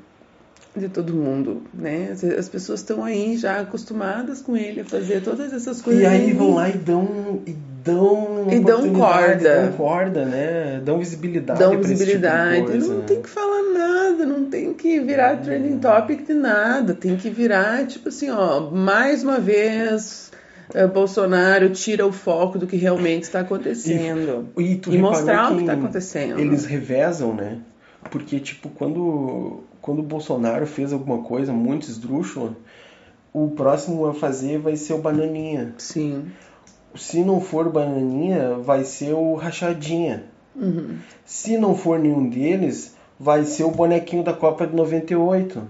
de 0.76 0.88
todo 0.88 1.14
mundo, 1.14 1.62
né? 1.72 2.10
As, 2.12 2.22
as 2.22 2.48
pessoas 2.48 2.80
estão 2.80 3.02
aí 3.04 3.36
já 3.36 3.60
acostumadas 3.60 4.42
com 4.42 4.56
ele 4.56 4.80
a 4.80 4.84
fazer 4.84 5.22
todas 5.22 5.52
essas 5.52 5.80
coisas. 5.80 6.02
E 6.02 6.06
aí 6.06 6.32
vão 6.32 6.54
lá 6.54 6.68
e 6.68 6.72
dão. 6.76 7.40
E 7.46 7.52
dão, 7.84 8.46
E 8.50 8.58
dão 8.58 8.92
corda. 8.92 9.62
Dão 9.62 9.72
corda, 9.72 10.24
né? 10.24 10.82
Dão 10.84 10.98
visibilidade. 10.98 11.58
dão 11.60 11.70
tipo 11.70 11.82
de 11.84 11.88
visibilidade. 11.90 12.62
coisa, 12.66 12.88
não 12.88 12.98
né? 12.98 13.04
tem 13.06 13.22
que 13.22 13.28
falar 13.28 13.62
nada, 13.72 14.05
não 14.46 14.50
tem 14.50 14.72
que 14.74 15.00
virar 15.00 15.36
trending 15.42 15.78
topic 15.78 16.24
de 16.24 16.34
nada. 16.34 16.94
Tem 16.94 17.16
que 17.16 17.28
virar, 17.28 17.86
tipo 17.86 18.08
assim, 18.08 18.30
ó, 18.30 18.70
mais 18.70 19.22
uma 19.24 19.38
vez. 19.38 20.30
eh, 20.72 20.86
Bolsonaro 20.86 21.70
tira 21.70 22.06
o 22.06 22.12
foco 22.12 22.58
do 22.58 22.66
que 22.66 22.76
realmente 22.76 23.24
está 23.24 23.40
acontecendo. 23.40 24.48
E, 24.56 24.62
E 24.62 24.74
reparou 24.74 25.00
mostrar 25.00 25.52
o 25.52 25.58
que 25.58 25.64
tá 25.64 25.72
acontecendo. 25.72 26.38
Eles 26.40 26.64
revezam, 26.64 27.34
né? 27.34 27.58
Porque, 28.10 28.38
tipo, 28.38 28.68
quando, 28.68 29.64
quando 29.80 29.98
o 29.98 30.04
Bolsonaro 30.04 30.66
fez 30.66 30.92
alguma 30.92 31.22
coisa 31.24 31.52
muito 31.52 31.88
esdrúxula, 31.88 32.56
o 33.32 33.50
próximo 33.50 34.06
a 34.06 34.14
fazer 34.14 34.58
vai 34.58 34.76
ser 34.76 34.94
o 34.94 34.98
Bananinha. 34.98 35.74
Sim. 35.76 36.26
Se 36.94 37.22
não 37.22 37.40
for 37.40 37.68
Bananinha, 37.70 38.54
vai 38.54 38.84
ser 38.84 39.12
o 39.12 39.34
Rachadinha. 39.34 40.24
Uhum. 40.54 40.96
Se 41.24 41.58
não 41.58 41.74
for 41.74 41.98
nenhum 41.98 42.28
deles, 42.30 42.94
vai 43.18 43.44
ser 43.44 43.64
o 43.64 43.70
bonequinho 43.70 44.22
da 44.22 44.32
Copa 44.32 44.66
de 44.66 44.74
98. 44.74 45.62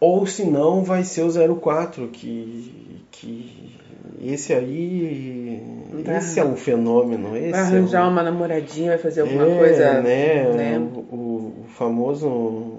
Ou 0.00 0.26
se 0.26 0.44
não, 0.44 0.84
vai 0.84 1.02
ser 1.02 1.22
o 1.22 1.56
04, 1.60 2.06
que, 2.08 3.04
que 3.10 3.76
esse 4.22 4.52
aí. 4.52 5.60
Vai- 6.04 6.18
esse 6.18 6.38
é 6.38 6.44
um 6.44 6.56
fenômeno. 6.56 7.36
Esse 7.36 7.50
Vai 7.50 7.60
arranjar 7.60 8.04
é 8.04 8.06
um, 8.06 8.10
uma 8.10 8.22
namoradinha, 8.22 8.90
vai 8.90 8.98
fazer 8.98 9.22
alguma 9.22 9.44
é, 9.48 9.58
coisa. 9.58 10.02
né? 10.02 10.44
né? 10.54 10.78
O, 10.78 10.98
o- 11.14 11.64
famoso 11.76 12.78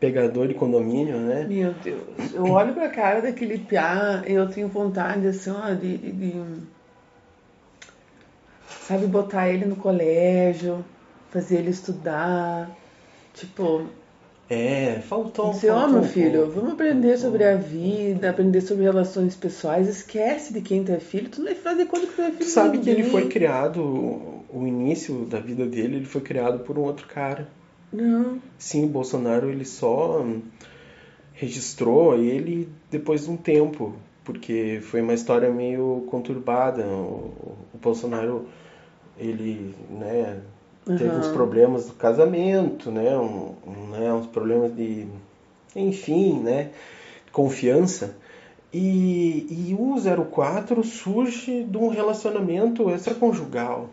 pegador 0.00 0.48
de 0.48 0.54
condomínio, 0.54 1.16
né? 1.18 1.46
Meu 1.48 1.72
Deus, 1.72 2.02
eu 2.34 2.44
olho 2.50 2.74
pra 2.74 2.88
cara 2.88 3.22
daquele 3.22 3.58
piá 3.58 4.22
e 4.26 4.32
eu 4.32 4.48
tenho 4.48 4.68
vontade, 4.68 5.26
assim, 5.26 5.50
ó, 5.50 5.72
de- 5.74 5.96
de- 5.98 6.74
Sabe, 8.82 9.06
botar 9.06 9.48
ele 9.48 9.64
no 9.64 9.76
colégio, 9.76 10.84
fazer 11.34 11.56
ele 11.58 11.70
estudar. 11.70 12.70
Tipo, 13.34 13.86
É, 14.48 15.00
faltou. 15.08 15.50
dizer, 15.52 15.70
ó, 15.70 15.80
faltou 15.80 15.92
meu 15.94 16.02
um 16.02 16.08
filho, 16.12 16.38
pouco. 16.42 16.52
vamos 16.52 16.72
aprender 16.74 17.18
sobre 17.18 17.44
a 17.44 17.56
vida, 17.56 18.30
aprender 18.30 18.60
sobre 18.60 18.84
relações 18.84 19.34
pessoais. 19.34 19.88
Esquece 19.88 20.52
de 20.54 20.60
quem 20.62 20.84
tu 20.84 20.92
é 20.92 21.00
filho, 21.00 21.28
tu 21.28 21.38
não 21.40 21.46
vai 21.46 21.54
fazer 21.56 21.86
conta 21.86 22.06
que 22.06 22.12
tu 22.14 22.22
é 22.22 22.26
filho 22.30 22.38
Tu 22.38 22.44
sabe 22.44 22.78
que 22.78 22.88
ele 22.88 23.04
foi 23.04 23.28
criado, 23.28 23.82
o 23.82 24.64
início 24.66 25.24
da 25.26 25.40
vida 25.40 25.66
dele, 25.66 25.96
ele 25.96 26.04
foi 26.06 26.20
criado 26.20 26.60
por 26.60 26.78
um 26.78 26.82
outro 26.82 27.06
cara. 27.08 27.48
Não, 27.92 28.38
Sim, 28.58 28.84
o 28.84 28.88
Bolsonaro 28.88 29.50
ele 29.50 29.64
só 29.64 30.24
registrou 31.32 32.16
ele 32.16 32.68
depois 32.90 33.24
de 33.24 33.30
um 33.30 33.36
tempo, 33.36 33.94
porque 34.24 34.80
foi 34.82 35.00
uma 35.00 35.14
história 35.14 35.50
meio 35.50 36.04
conturbada. 36.08 36.84
O, 36.86 37.56
o 37.74 37.78
Bolsonaro 37.80 38.46
ele, 39.18 39.74
né, 39.90 40.38
teve 40.84 41.06
Aham. 41.06 41.18
uns 41.18 41.28
problemas 41.28 41.86
do 41.86 41.94
casamento, 41.94 42.90
né, 42.90 43.16
um, 43.16 43.54
um, 43.66 43.86
né, 43.90 44.12
uns 44.12 44.26
problemas 44.26 44.74
de, 44.74 45.06
enfim, 45.74 46.40
né, 46.40 46.70
confiança. 47.32 48.16
E, 48.72 49.46
e 49.68 49.76
o 49.78 49.94
04 50.30 50.82
surge 50.82 51.62
de 51.62 51.78
um 51.78 51.88
relacionamento 51.88 52.90
extraconjugal. 52.90 53.88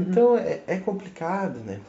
Então 0.00 0.36
é, 0.36 0.60
é 0.66 0.76
complicado, 0.76 1.58
né? 1.60 1.80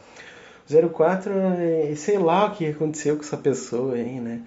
04, 0.94 1.34
é, 1.34 1.94
sei 1.96 2.18
lá 2.18 2.46
o 2.46 2.52
que 2.52 2.68
aconteceu 2.68 3.18
com 3.18 3.24
essa 3.24 3.36
pessoa 3.36 3.96
aí, 3.96 4.20
né? 4.20 4.42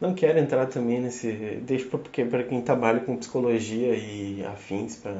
Não 0.00 0.14
quero 0.14 0.38
entrar 0.38 0.66
também 0.66 1.00
nesse. 1.00 1.60
Deixa 1.62 1.86
para 1.88 2.42
quem 2.44 2.60
trabalha 2.62 3.00
com 3.00 3.16
psicologia 3.16 3.94
e 3.94 4.44
afins 4.44 4.96
para 4.96 5.14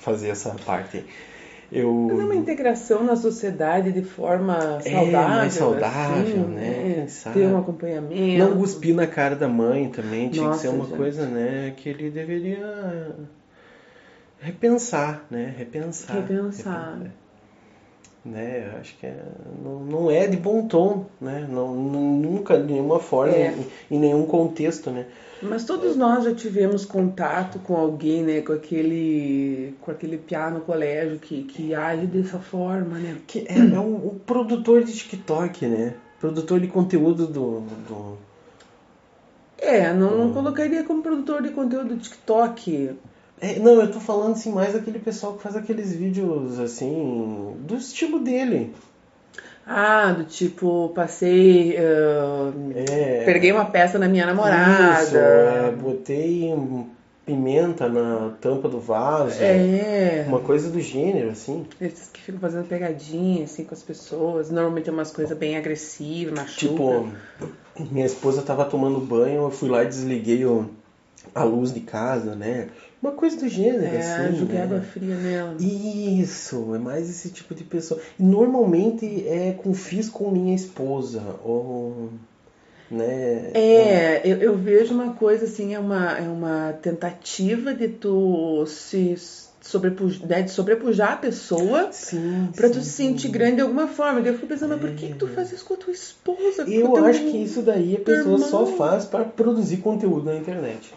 fazer 0.00 0.28
essa 0.28 0.54
parte. 0.64 1.04
Eu. 1.72 2.08
Mas 2.10 2.18
é 2.20 2.24
uma 2.24 2.34
integração 2.34 3.04
na 3.04 3.14
sociedade 3.14 3.92
de 3.92 4.02
forma 4.02 4.78
É, 4.84 4.90
saudável. 4.90 5.28
mais 5.28 5.52
saudável, 5.54 6.22
assim, 6.22 6.38
né? 6.54 7.04
Sabe? 7.08 7.38
Ter 7.40 7.46
um 7.46 7.58
acompanhamento. 7.58 8.38
Não 8.38 8.56
cuspir 8.58 8.94
na 8.94 9.06
cara 9.06 9.36
da 9.36 9.46
mãe 9.46 9.88
também, 9.88 10.28
tinha 10.30 10.46
Nossa, 10.46 10.58
que 10.62 10.66
ser 10.68 10.74
uma 10.74 10.84
gente. 10.86 10.96
coisa, 10.96 11.26
né, 11.26 11.72
que 11.76 11.88
ele 11.88 12.10
deveria 12.10 13.14
repensar, 14.40 15.24
né? 15.30 15.54
Repensar. 15.56 16.14
Repensar. 16.16 16.94
Repensar. 16.98 17.12
Né, 18.22 18.70
eu 18.74 18.80
acho 18.80 18.98
que 18.98 19.06
é, 19.06 19.16
não, 19.64 19.80
não 19.80 20.10
é 20.10 20.26
de 20.26 20.36
bom 20.36 20.66
tom, 20.66 21.06
né? 21.20 21.46
Não, 21.48 21.74
nu- 21.74 22.18
nunca, 22.18 22.58
de 22.58 22.70
nenhuma 22.70 22.98
forma, 23.00 23.32
É. 23.34 23.54
em, 23.90 23.96
em 23.96 23.98
nenhum 23.98 24.26
contexto, 24.26 24.90
né? 24.90 25.06
Mas 25.42 25.64
todos 25.64 25.96
nós 25.96 26.24
já 26.24 26.34
tivemos 26.34 26.84
contato 26.84 27.58
com 27.60 27.74
alguém, 27.74 28.22
né? 28.22 28.40
Com 28.42 28.52
aquele, 28.52 29.74
com 29.80 29.90
aquele 29.90 30.18
piá 30.18 30.50
no 30.50 30.60
colégio 30.60 31.18
que, 31.18 31.44
que 31.44 31.74
age 31.74 32.06
dessa 32.06 32.38
forma, 32.38 32.98
né? 32.98 33.16
Que 33.26 33.46
é, 33.48 33.58
é 33.58 33.80
um, 33.80 34.08
um 34.08 34.18
produtor 34.18 34.84
de 34.84 34.92
TikTok, 34.92 35.66
né? 35.66 35.94
Produtor 36.18 36.60
de 36.60 36.66
conteúdo 36.66 37.26
do, 37.26 37.60
do, 37.60 38.18
É, 39.56 39.92
não, 39.94 40.18
não 40.18 40.32
colocaria 40.34 40.84
como 40.84 41.02
produtor 41.02 41.42
de 41.42 41.50
conteúdo 41.50 41.94
do 41.94 41.96
TikTok. 41.96 42.94
É, 43.40 43.58
não, 43.58 43.80
eu 43.80 43.90
tô 43.90 43.98
falando 43.98 44.32
assim 44.32 44.52
mais 44.52 44.74
daquele 44.74 44.98
pessoal 44.98 45.34
que 45.34 45.42
faz 45.42 45.56
aqueles 45.56 45.94
vídeos 45.94 46.60
assim 46.60 47.56
do 47.60 47.76
estilo 47.76 48.18
dele. 48.18 48.74
Ah, 49.72 50.10
do 50.12 50.24
tipo, 50.24 50.90
passei. 50.96 51.76
ah, 51.78 52.52
É, 52.74 53.22
Peguei 53.24 53.52
uma 53.52 53.66
peça 53.66 54.00
na 54.00 54.08
minha 54.08 54.26
namorada. 54.26 55.04
Isso, 55.04 55.16
é, 55.16 55.70
botei 55.70 56.52
pimenta 57.24 57.88
na 57.88 58.32
tampa 58.40 58.68
do 58.68 58.80
vaso. 58.80 59.40
É. 59.40 60.24
Uma 60.26 60.40
coisa 60.40 60.68
do 60.70 60.80
gênero, 60.80 61.30
assim. 61.30 61.64
Esses 61.80 62.08
que 62.08 62.20
ficam 62.20 62.40
fazendo 62.40 62.66
pegadinha, 62.66 63.44
assim, 63.44 63.62
com 63.62 63.72
as 63.72 63.82
pessoas. 63.82 64.50
Normalmente 64.50 64.88
é 64.88 64.92
umas 64.92 65.12
coisas 65.12 65.38
bem 65.38 65.56
agressivas, 65.56 66.34
machuca. 66.36 66.66
Tipo, 66.66 67.08
minha 67.92 68.06
esposa 68.06 68.42
tava 68.42 68.64
tomando 68.64 68.98
banho, 68.98 69.42
eu 69.44 69.50
fui 69.52 69.68
lá 69.68 69.84
e 69.84 69.86
desliguei 69.86 70.44
o, 70.44 70.68
a 71.32 71.44
luz 71.44 71.72
de 71.72 71.78
casa, 71.80 72.34
né? 72.34 72.66
Uma 73.02 73.12
coisa 73.12 73.36
do 73.38 73.48
gênero, 73.48 73.82
é, 73.82 73.98
assim. 73.98 74.36
joguei 74.36 74.58
né? 74.58 74.64
água 74.64 74.80
fria 74.82 75.16
nela. 75.16 75.56
Isso, 75.58 76.74
é 76.74 76.78
mais 76.78 77.08
esse 77.08 77.30
tipo 77.30 77.54
de 77.54 77.64
pessoa. 77.64 77.98
E 78.18 78.22
normalmente 78.22 79.26
é 79.26 79.52
com 79.52 79.72
fiz 79.72 80.08
com 80.08 80.30
minha 80.30 80.54
esposa, 80.54 81.22
ou. 81.42 82.10
Né? 82.90 83.52
É, 83.54 84.20
eu, 84.24 84.36
eu 84.38 84.56
vejo 84.56 84.92
uma 84.92 85.14
coisa 85.14 85.44
assim, 85.44 85.74
é 85.74 85.78
uma, 85.78 86.18
é 86.18 86.28
uma 86.28 86.72
tentativa 86.82 87.72
de 87.72 87.88
tu 87.88 88.66
se 88.66 89.16
sobrepujar, 89.60 90.26
né, 90.26 90.42
de 90.42 90.50
sobrepujar 90.50 91.12
a 91.12 91.16
pessoa 91.16 91.90
pra 92.56 92.68
tu 92.68 92.80
se 92.80 92.90
sentir 92.90 93.28
grande 93.28 93.56
de 93.56 93.62
alguma 93.62 93.86
forma. 93.86 94.20
Eu 94.20 94.34
fico 94.34 94.46
pensando, 94.46 94.70
mas 94.70 94.80
por 94.80 94.90
que, 94.90 95.08
que 95.08 95.14
tu 95.14 95.28
faz 95.28 95.52
isso 95.52 95.64
com 95.64 95.74
a 95.74 95.76
tua 95.76 95.92
esposa? 95.92 96.64
Eu 96.68 96.96
acho 97.04 97.20
que 97.20 97.38
isso 97.38 97.62
daí 97.62 97.96
a 97.96 98.00
pessoa 98.00 98.38
só 98.38 98.62
irmão? 98.62 98.76
faz 98.76 99.04
para 99.04 99.24
produzir 99.24 99.78
conteúdo 99.78 100.26
na 100.26 100.36
internet. 100.36 100.92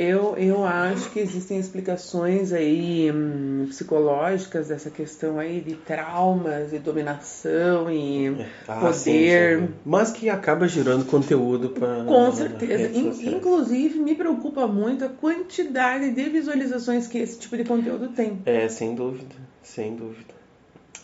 Eu, 0.00 0.36
eu 0.36 0.64
acho 0.64 1.10
que 1.10 1.18
existem 1.18 1.58
explicações 1.58 2.52
aí 2.52 3.10
hum, 3.10 3.66
psicológicas 3.68 4.68
dessa 4.68 4.90
questão 4.90 5.40
aí 5.40 5.60
de 5.60 5.74
traumas 5.74 6.72
e 6.72 6.78
dominação 6.78 7.90
e 7.90 8.28
Ah, 8.68 8.92
sim, 8.92 9.10
poder. 9.12 9.58
sim. 9.58 9.74
Mas 9.84 10.12
que 10.12 10.30
acaba 10.30 10.68
gerando 10.68 11.04
conteúdo 11.04 11.70
para. 11.70 12.04
Com 12.04 12.30
certeza. 12.30 12.96
In- 12.96 13.36
inclusive, 13.36 13.98
me 13.98 14.14
preocupa 14.14 14.68
muito 14.68 15.04
a 15.04 15.08
quantidade 15.08 16.12
de 16.12 16.22
visualizações 16.30 17.08
que 17.08 17.18
esse 17.18 17.36
tipo 17.36 17.56
de 17.56 17.64
conteúdo 17.64 18.10
tem. 18.10 18.38
É, 18.46 18.68
sem 18.68 18.94
dúvida, 18.94 19.34
sem 19.64 19.96
dúvida. 19.96 20.32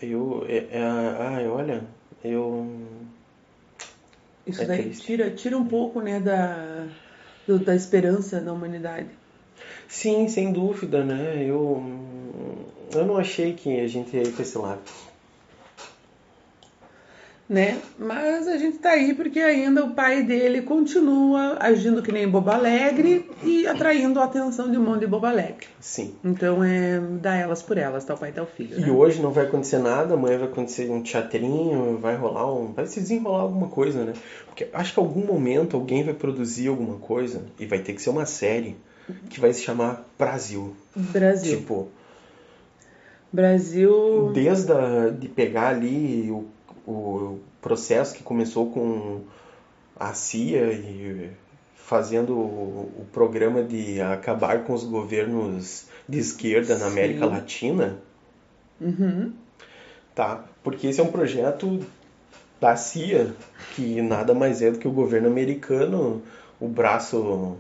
Eu. 0.00 0.46
É, 0.48 0.66
é, 0.70 0.82
ai, 1.18 1.48
olha, 1.48 1.82
eu. 2.22 2.64
Isso 4.46 4.62
É 4.62 4.66
daí 4.66 4.82
triste. 4.84 5.04
tira, 5.06 5.30
tira 5.30 5.58
um 5.58 5.64
pouco 5.64 6.00
né, 6.00 6.20
da, 6.20 6.86
do- 7.46 7.58
da 7.58 7.74
esperança 7.74 8.40
da 8.40 8.52
humanidade. 8.52 9.08
Sim, 9.88 10.28
sem 10.28 10.52
dúvida, 10.52 11.04
né? 11.04 11.44
Eu. 11.46 11.82
Eu 12.94 13.06
não 13.06 13.16
achei 13.16 13.52
que 13.54 13.80
a 13.80 13.86
gente 13.88 14.14
ia 14.16 14.22
ir 14.22 14.32
pra 14.32 14.42
esse 14.42 14.56
lado. 14.58 14.80
Né? 17.46 17.78
Mas 17.98 18.48
a 18.48 18.56
gente 18.56 18.78
tá 18.78 18.92
aí 18.92 19.12
porque 19.12 19.38
ainda 19.38 19.84
o 19.84 19.90
pai 19.90 20.22
dele 20.22 20.62
continua 20.62 21.58
agindo 21.60 22.00
que 22.02 22.10
nem 22.10 22.26
boba 22.26 22.54
alegre 22.54 23.30
e 23.42 23.66
atraindo 23.66 24.18
a 24.18 24.24
atenção 24.24 24.70
de 24.70 24.78
um 24.78 24.82
monte 24.82 25.00
de 25.00 25.06
boba 25.06 25.28
alegre. 25.28 25.66
Sim. 25.78 26.14
Então 26.24 26.64
é 26.64 26.98
dar 27.20 27.36
elas 27.36 27.60
por 27.60 27.76
elas, 27.76 28.02
tá 28.02 28.14
o 28.14 28.18
pai 28.18 28.30
e 28.30 28.32
tá 28.32 28.46
filho. 28.46 28.78
E 28.78 28.80
Né? 28.80 28.90
hoje 28.90 29.20
não 29.20 29.30
vai 29.30 29.44
acontecer 29.44 29.76
nada, 29.78 30.14
amanhã 30.14 30.38
vai 30.38 30.48
acontecer 30.48 30.90
um 30.90 31.02
teatrinho, 31.02 31.98
vai 31.98 32.16
rolar 32.16 32.50
um. 32.50 32.72
Vai 32.72 32.86
se 32.86 32.98
desenrolar 33.00 33.42
alguma 33.42 33.68
coisa, 33.68 34.04
né? 34.06 34.14
Porque 34.46 34.66
acho 34.72 34.94
que 34.94 35.00
em 35.00 35.02
algum 35.04 35.26
momento 35.26 35.76
alguém 35.76 36.02
vai 36.02 36.14
produzir 36.14 36.68
alguma 36.68 36.96
coisa 36.96 37.42
e 37.60 37.66
vai 37.66 37.78
ter 37.80 37.92
que 37.92 38.00
ser 38.00 38.08
uma 38.08 38.24
série 38.24 38.74
que 39.28 39.38
vai 39.38 39.52
se 39.52 39.60
chamar 39.60 40.02
Brasil. 40.18 40.74
Brasil. 40.96 41.58
Tipo, 41.58 41.88
Brasil. 43.30 44.30
desde 44.32 44.72
a, 44.72 45.10
de 45.10 45.28
pegar 45.28 45.68
ali 45.68 46.30
o, 46.30 46.46
o 46.86 47.38
processo 47.60 48.14
que 48.14 48.22
começou 48.22 48.70
com 48.70 49.22
a 49.96 50.12
CIA 50.12 50.72
e 50.72 51.30
fazendo 51.76 52.34
o, 52.36 53.06
programa 53.12 53.62
de 53.62 54.00
acabar 54.00 54.64
com 54.64 54.72
os 54.72 54.84
governos 54.84 55.86
de 56.08 56.18
esquerda 56.18 56.74
na 56.78 56.86
Sim. 56.86 56.92
América 56.92 57.26
Latina, 57.26 57.98
Uhum. 58.80 59.32
tá? 60.14 60.44
Porque 60.62 60.88
esse 60.88 61.00
é 61.00 61.02
um 61.02 61.12
projeto 61.12 61.80
da 62.60 62.74
CIA, 62.76 63.32
que 63.74 64.02
nada 64.02 64.34
mais 64.34 64.62
é 64.62 64.70
do 64.70 64.78
que 64.78 64.88
o 64.88 64.92
governo 64.92 65.28
americano, 65.28 66.22
o 66.60 66.66
braço 66.66 67.56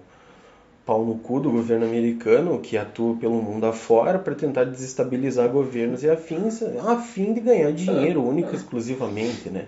pau 0.86 1.04
no 1.04 1.14
cu 1.16 1.40
do 1.40 1.50
governo 1.50 1.86
americano, 1.86 2.58
que 2.60 2.76
atua 2.76 3.16
pelo 3.16 3.40
mundo 3.42 3.64
afora 3.66 4.18
para 4.18 4.34
tentar 4.34 4.64
desestabilizar 4.64 5.48
governos 5.48 6.02
e 6.02 6.10
afins, 6.10 6.62
a 6.62 6.96
fim 7.00 7.32
de 7.32 7.40
ganhar 7.40 7.72
dinheiro 7.72 8.22
único 8.22 8.52
e 8.52 8.56
exclusivamente, 8.56 9.48
né? 9.48 9.66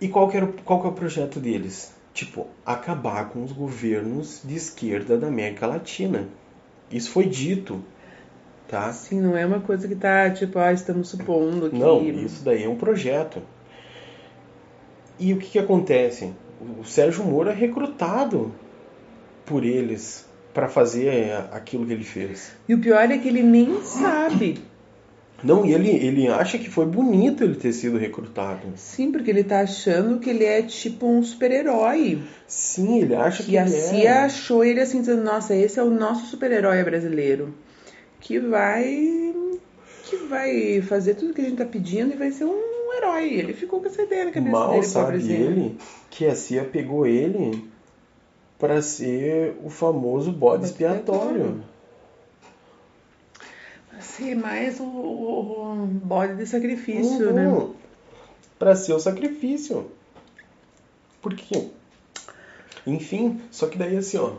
E 0.00 0.08
qual 0.08 0.28
que, 0.28 0.36
era, 0.36 0.46
o- 0.46 0.52
qual 0.64 0.80
que 0.80 0.86
é 0.86 0.90
o 0.90 0.94
projeto 0.94 1.40
deles? 1.40 1.92
Tipo, 2.14 2.46
acabar 2.64 3.28
com 3.30 3.42
os 3.44 3.52
governos 3.52 4.42
de 4.44 4.54
esquerda 4.56 5.16
da 5.18 5.26
América 5.28 5.66
Latina. 5.66 6.26
Isso 6.90 7.10
foi 7.10 7.26
dito, 7.26 7.80
tá? 8.68 8.86
Assim, 8.86 9.20
não 9.20 9.36
é 9.36 9.44
uma 9.44 9.60
coisa 9.60 9.86
que 9.86 9.94
tá, 9.94 10.30
tipo, 10.30 10.58
ah, 10.58 10.72
estamos 10.72 11.08
supondo 11.08 11.68
que. 11.70 11.76
Não, 11.76 12.00
isso 12.02 12.44
daí 12.44 12.64
é 12.64 12.68
um 12.68 12.76
projeto. 12.76 13.42
E 15.18 15.32
o 15.32 15.36
que, 15.38 15.50
que 15.50 15.58
acontece? 15.58 16.32
O 16.80 16.84
Sérgio 16.84 17.24
Moro 17.24 17.50
é 17.50 17.54
recrutado 17.54 18.52
por 19.50 19.64
eles 19.64 20.24
para 20.54 20.68
fazer 20.68 21.32
aquilo 21.50 21.84
que 21.84 21.92
ele 21.92 22.04
fez. 22.04 22.52
E 22.68 22.74
o 22.74 22.78
pior 22.78 23.10
é 23.10 23.18
que 23.18 23.28
ele 23.28 23.42
nem 23.42 23.82
sabe. 23.82 24.58
Não, 25.42 25.64
e 25.64 25.72
ele, 25.72 25.88
ele 25.90 26.28
acha 26.28 26.56
que 26.58 26.70
foi 26.70 26.86
bonito 26.86 27.42
ele 27.42 27.54
ter 27.56 27.72
sido 27.72 27.98
recrutado. 27.98 28.60
Sim, 28.76 29.10
porque 29.10 29.30
ele 29.30 29.42
tá 29.42 29.60
achando 29.60 30.20
que 30.20 30.30
ele 30.30 30.44
é 30.44 30.62
tipo 30.62 31.06
um 31.06 31.22
super-herói. 31.22 32.22
Sim, 32.46 33.00
ele 33.00 33.14
acha 33.14 33.42
que, 33.42 33.50
Que 33.50 33.58
a 33.58 33.62
ele 33.62 33.70
CIA 33.70 34.10
é. 34.10 34.18
achou 34.18 34.62
ele 34.62 34.80
assim, 34.80 35.00
dizendo, 35.00 35.24
nossa, 35.24 35.54
esse 35.54 35.80
é 35.80 35.82
o 35.82 35.90
nosso 35.90 36.26
super-herói 36.26 36.84
brasileiro. 36.84 37.54
Que 38.20 38.38
vai. 38.38 39.32
que 40.04 40.16
vai 40.28 40.82
fazer 40.82 41.14
tudo 41.14 41.32
que 41.34 41.40
a 41.40 41.44
gente 41.44 41.56
tá 41.56 41.64
pedindo 41.64 42.12
e 42.12 42.16
vai 42.16 42.30
ser 42.30 42.44
um 42.44 42.92
herói. 42.98 43.32
Ele 43.32 43.54
ficou 43.54 43.80
com 43.80 43.86
essa 43.86 44.02
ideia 44.02 44.26
na 44.26 44.30
cabeça 44.30 44.52
Mal 44.52 44.70
dele, 44.72 44.82
sabe 44.84 45.04
pobrezinho. 45.06 45.50
ele 45.50 45.76
que 46.10 46.26
a 46.26 46.34
CIA 46.34 46.64
pegou 46.64 47.06
ele 47.06 47.64
para 48.60 48.82
ser 48.82 49.56
o 49.64 49.70
famoso 49.70 50.30
bode 50.30 50.66
expiatório. 50.66 51.64
Ser 54.00 54.34
mais 54.34 54.78
o, 54.78 54.84
o, 54.84 55.72
o 55.72 55.86
bode 55.86 56.36
de 56.36 56.46
sacrifício, 56.46 57.32
né? 57.32 57.48
Uhum. 57.48 57.74
Para 58.58 58.76
ser 58.76 58.92
o 58.92 59.00
sacrifício. 59.00 59.90
Por 61.20 61.34
quê? 61.34 61.68
Enfim, 62.86 63.40
só 63.50 63.66
que 63.66 63.76
daí 63.78 63.96
assim, 63.96 64.18
ó, 64.18 64.34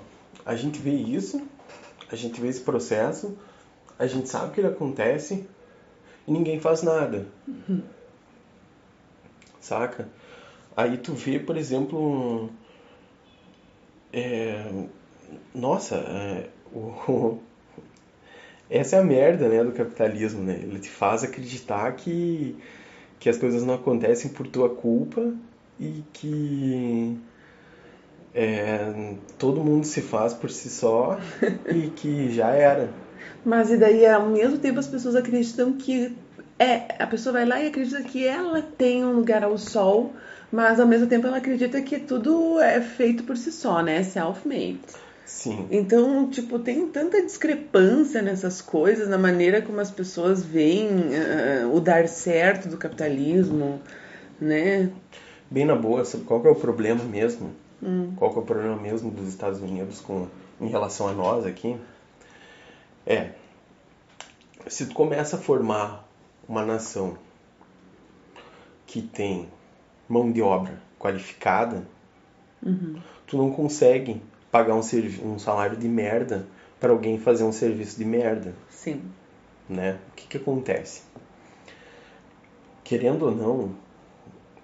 a 0.46 0.56
gente 0.56 0.80
vê 0.80 0.92
isso, 0.92 1.42
a 2.12 2.16
gente 2.16 2.40
vê 2.40 2.48
esse 2.48 2.62
processo, 2.62 3.38
a 4.00 4.08
gente 4.08 4.30
sabe 4.30 4.54
que 4.54 4.60
ele 4.62 4.68
acontece 4.68 5.46
e 6.28 6.32
ninguém 6.32 6.60
faz 6.60 6.82
nada. 6.84 7.28
Saca? 9.60 10.08
Aí 10.76 10.98
tu 10.98 11.14
vê, 11.14 11.38
por 11.40 11.58
exemplo, 11.58 12.00
um- 12.00 12.50
é, 14.14 14.72
nossa, 15.54 15.96
é, 15.98 16.50
o- 16.74 17.40
essa 18.70 18.96
é 18.96 19.00
a 19.00 19.04
merda, 19.04 19.50
né, 19.50 19.64
do 19.64 19.72
capitalismo, 19.72 20.42
né? 20.44 20.54
Ele 20.62 20.80
te 20.80 20.90
faz 20.90 21.24
acreditar 21.24 21.92
que, 21.94 22.56
que 23.20 23.30
as 23.30 23.38
coisas 23.38 23.64
não 23.64 23.76
acontecem 23.76 24.32
por 24.32 24.48
tua 24.48 24.70
culpa 24.70 25.34
e 25.80 26.04
que 26.14 27.18
é, 28.34 29.16
todo 29.38 29.64
mundo 29.64 29.86
se 29.86 30.02
faz 30.02 30.34
por 30.34 30.50
si 30.50 30.70
só 30.70 31.18
e 31.70 31.90
que 31.90 32.30
já 32.32 32.52
era. 32.52 32.90
Mas 33.46 33.72
e 33.72 33.78
daí, 33.78 34.06
ao 34.06 34.28
mesmo 34.30 34.58
tempo, 34.58 34.80
as 34.80 34.88
pessoas 34.88 35.16
acreditam 35.16 35.74
que. 35.74 36.16
É, 36.62 36.86
a 37.00 37.08
pessoa 37.08 37.34
vai 37.34 37.44
lá 37.44 37.60
e 37.60 37.70
acredita 37.70 38.04
que 38.04 38.24
ela 38.24 38.62
tem 38.62 39.04
um 39.04 39.14
lugar 39.14 39.44
ao 39.44 39.58
sol, 39.58 40.14
mas 40.52 40.80
ao 40.80 40.86
mesmo 40.86 41.08
tempo 41.08 41.26
ela 41.26 41.38
acredita 41.38 41.82
que 41.82 41.98
tudo 41.98 42.60
é 42.60 42.80
feito 42.80 43.24
por 43.24 43.36
si 43.36 43.52
só, 43.52 43.82
né? 43.82 44.04
Self-made. 44.04 44.80
Sim. 45.26 45.68
Então, 45.72 46.30
tipo, 46.30 46.60
tem 46.60 46.88
tanta 46.88 47.20
discrepância 47.26 48.22
nessas 48.22 48.62
coisas, 48.62 49.10
na 49.10 49.18
maneira 49.18 49.60
como 49.60 49.80
as 49.80 49.90
pessoas 49.90 50.46
veem 50.46 50.88
ah, 51.16 51.68
o 51.68 51.80
dar 51.80 52.08
certo 52.08 52.70
do 52.70 52.78
capitalismo, 52.78 53.82
né? 54.40 54.92
Bem 55.50 55.66
na 55.66 55.76
boa, 55.76 56.06
sabe 56.06 56.26
qual 56.26 56.42
que 56.42 56.48
é 56.48 56.52
o 56.52 56.56
problema 56.56 57.04
mesmo? 57.04 57.50
Hum. 57.82 58.14
Qual 58.16 58.32
que 58.32 58.38
é 58.38 58.42
o 58.44 58.46
problema 58.46 58.76
mesmo 58.76 59.10
dos 59.10 59.30
Estados 59.30 59.60
Unidos 59.62 60.00
com, 60.00 60.28
em 60.62 60.68
relação 60.68 61.08
a 61.08 61.12
nós 61.12 61.44
aqui? 61.44 61.76
É, 63.04 63.32
se 64.68 64.86
tu 64.86 64.94
começa 64.94 65.38
a 65.38 65.40
formar 65.40 66.11
uma 66.52 66.66
nação 66.66 67.18
que 68.86 69.02
tem 69.02 69.48
mão 70.08 70.30
de 70.30 70.42
obra 70.42 70.82
qualificada, 71.00 71.88
tu 73.26 73.38
não 73.38 73.50
consegue 73.50 74.22
pagar 74.52 74.76
um, 74.76 74.82
um 75.24 75.40
salário 75.40 75.78
de 75.78 75.88
merda 75.88 76.46
para 76.78 76.92
alguém 76.92 77.18
fazer 77.18 77.46
um 77.46 77.54
serviço 77.54 77.98
de 77.98 78.04
merda 78.04 78.54
Sim. 78.70 79.02
né? 79.70 79.98
O 80.10 80.16
que 80.16 80.28
que 80.28 80.38
acontece? 80.38 81.04
Querendo 82.84 83.28
ou 83.28 83.32
não, 83.32 83.74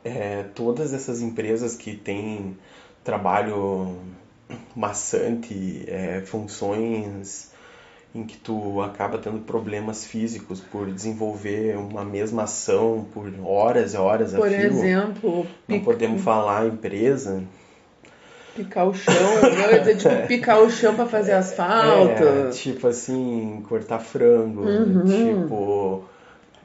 é, 0.04 0.44
todas 0.44 0.94
essas 0.94 1.22
empresas 1.22 1.78
que 1.78 1.96
têm 1.96 2.58
trabalho 3.02 3.98
maçante, 4.76 5.86
é, 5.88 6.20
funções 6.26 7.54
em 8.18 8.24
que 8.26 8.38
tu 8.38 8.82
acaba 8.82 9.18
tendo 9.20 9.40
problemas 9.40 10.04
físicos 10.06 10.60
por 10.60 10.90
desenvolver 10.92 11.78
uma 11.78 12.04
mesma 12.04 12.44
ação 12.44 13.06
por 13.14 13.32
horas 13.44 13.94
e 13.94 13.98
horas 13.98 14.34
a 14.34 14.38
Por 14.38 14.50
fio. 14.50 14.64
exemplo, 14.64 15.46
não 15.68 15.78
pica- 15.78 15.86
podemos 15.86 16.22
falar 16.24 16.66
empresa, 16.68 17.44
picar 18.56 18.88
o 18.88 18.94
chão, 18.94 19.14
eu 19.14 19.72
ia 19.72 19.96
tipo, 19.96 20.10
picar 20.28 20.60
o 20.62 20.70
chão 20.70 20.96
pra 20.96 21.06
fazer 21.06 21.34
asfalto. 21.34 22.24
É, 22.24 22.50
tipo 22.50 22.88
assim, 22.88 23.64
cortar 23.70 24.00
frango, 24.00 24.62
Uhum. 24.62 25.04
tipo 25.06 26.04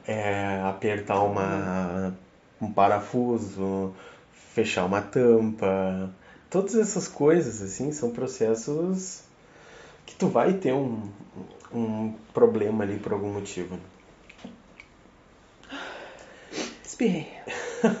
é, 0.07 0.59
apertar 0.65 1.21
uma, 1.21 2.13
um 2.59 2.71
parafuso, 2.71 3.93
fechar 4.55 4.85
uma 4.85 5.01
tampa. 5.01 6.09
Todas 6.49 6.75
essas 6.75 7.07
coisas, 7.07 7.61
assim, 7.61 7.91
são 7.91 8.09
processos 8.11 9.21
que 10.05 10.15
tu 10.15 10.27
vai 10.27 10.53
ter 10.53 10.73
um, 10.73 11.09
um 11.73 12.13
problema 12.33 12.83
ali 12.83 12.97
por 12.97 13.13
algum 13.13 13.33
motivo. 13.33 13.77
Espirrei. 16.83 17.27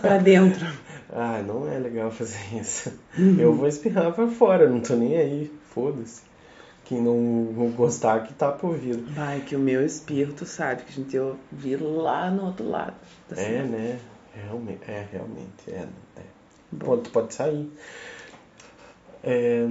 Pra 0.01 0.17
dentro. 0.17 0.65
Ah, 1.15 1.43
não 1.45 1.71
é 1.71 1.77
legal 1.77 2.09
fazer 2.09 2.39
isso. 2.59 2.91
Eu 3.37 3.53
vou 3.53 3.67
espirrar 3.67 4.11
pra 4.13 4.27
fora, 4.27 4.67
não 4.67 4.79
tô 4.79 4.95
nem 4.95 5.15
aí. 5.15 5.51
Foda-se. 5.69 6.23
Quem 6.85 6.99
não 6.99 7.71
gostar 7.75 8.23
que 8.23 8.33
tá 8.33 8.51
pro 8.51 8.69
ouvido. 8.69 9.05
Vai, 9.13 9.41
que 9.41 9.55
o 9.55 9.59
meu 9.59 9.85
espirro, 9.85 10.33
tu 10.33 10.43
sabe, 10.43 10.81
que 10.81 10.89
a 10.89 10.95
gente 10.95 11.15
ouve 11.19 11.75
lá 11.75 12.31
no 12.31 12.47
outro 12.47 12.67
lado. 12.67 12.95
da 13.29 13.39
É, 13.39 13.61
né? 13.61 13.99
Realmente, 14.33 14.81
é, 14.87 15.07
realmente, 15.11 15.69
é. 15.69 15.87
é. 16.17 16.21
Bom. 16.71 16.85
Pode, 16.87 17.09
pode 17.11 17.33
sair. 17.35 17.71
É, 19.23 19.67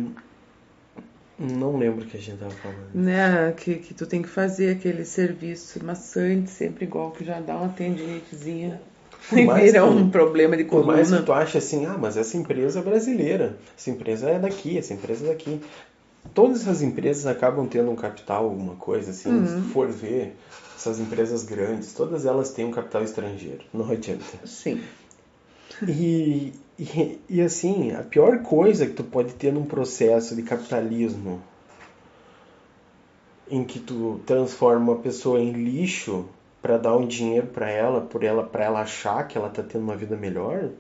não 1.47 1.77
lembro 1.77 2.05
o 2.05 2.07
que 2.07 2.17
a 2.17 2.21
gente 2.21 2.39
tava 2.39 2.51
falando. 2.53 2.79
Né, 2.95 3.53
que, 3.57 3.77
que 3.77 3.95
tu 3.95 4.07
tem 4.07 4.23
que 4.23 4.29
fazer 4.29 4.77
aquele 4.77 5.05
serviço 5.05 5.85
maçante, 5.85 6.51
sempre 6.51 6.85
igual, 6.85 7.11
que 7.11 7.25
já 7.25 7.41
dá 7.41 7.57
uma 7.57 7.69
tendinitezinha. 7.71 8.81
E 9.33 9.37
vira 9.47 9.73
que- 9.73 9.81
um 9.81 10.11
problema 10.11 10.57
de 10.57 10.65
Por 10.65 10.85
mais 10.85 11.09
que 11.09 11.11
coluna. 11.11 11.25
tu 11.27 11.33
ache 11.33 11.59
assim, 11.59 11.87
ah, 11.87 11.97
mas 11.99 12.17
essa 12.17 12.37
empresa 12.37 12.81
é 12.81 12.83
brasileira, 12.83 13.57
essa 13.79 13.91
empresa 13.91 14.29
é 14.31 14.39
daqui, 14.39 14.77
essa 14.77 14.93
empresa 14.95 15.25
é 15.27 15.29
daqui. 15.29 15.61
Todas 16.35 16.63
essas 16.63 16.83
empresas 16.83 17.27
acabam 17.27 17.67
tendo 17.67 17.91
um 17.91 17.97
capital, 17.97 18.45
alguma 18.45 18.75
coisa 18.77 19.11
assim, 19.11 19.31
Uhum. 19.31 19.47
se 19.47 19.57
tu 19.57 19.63
for 19.73 19.89
ver, 19.89 20.37
essas 20.77 20.99
empresas 20.99 21.45
grandes, 21.45 21.93
todas 21.93 22.25
elas 22.27 22.51
têm 22.51 22.65
um 22.65 22.71
capital 22.71 23.03
estrangeiro, 23.05 23.63
não 23.73 23.91
adianta. 23.91 24.25
Sim. 24.47 24.81
E, 25.87 26.53
e, 26.79 27.21
e 27.29 27.41
assim, 27.41 27.93
a 27.93 28.03
pior 28.03 28.43
coisa 28.43 28.87
que 28.87 28.93
tu 28.93 29.05
pode 29.05 29.35
ter 29.35 29.53
num 29.53 29.65
processo 29.65 30.35
de 30.35 30.43
capitalismo 30.43 31.43
em 33.51 33.65
que 33.65 33.79
tu 33.79 34.21
transforma 34.25 34.93
uma 34.93 35.01
pessoa 35.01 35.41
em 35.41 35.53
lixo 35.53 36.27
para 36.63 36.79
dar 36.79 36.97
um 36.97 37.07
dinheiro 37.07 37.49
para 37.49 37.69
ela, 37.69 38.01
por 38.01 38.23
ela 38.23 38.45
para 38.45 38.65
ela 38.65 38.81
achar 38.81 39.27
que 39.27 39.37
ela 39.37 39.51
tá 39.51 39.63
tendo 39.63 39.83
uma 39.83 39.97
vida 39.97 40.17
melhor, 40.17 40.71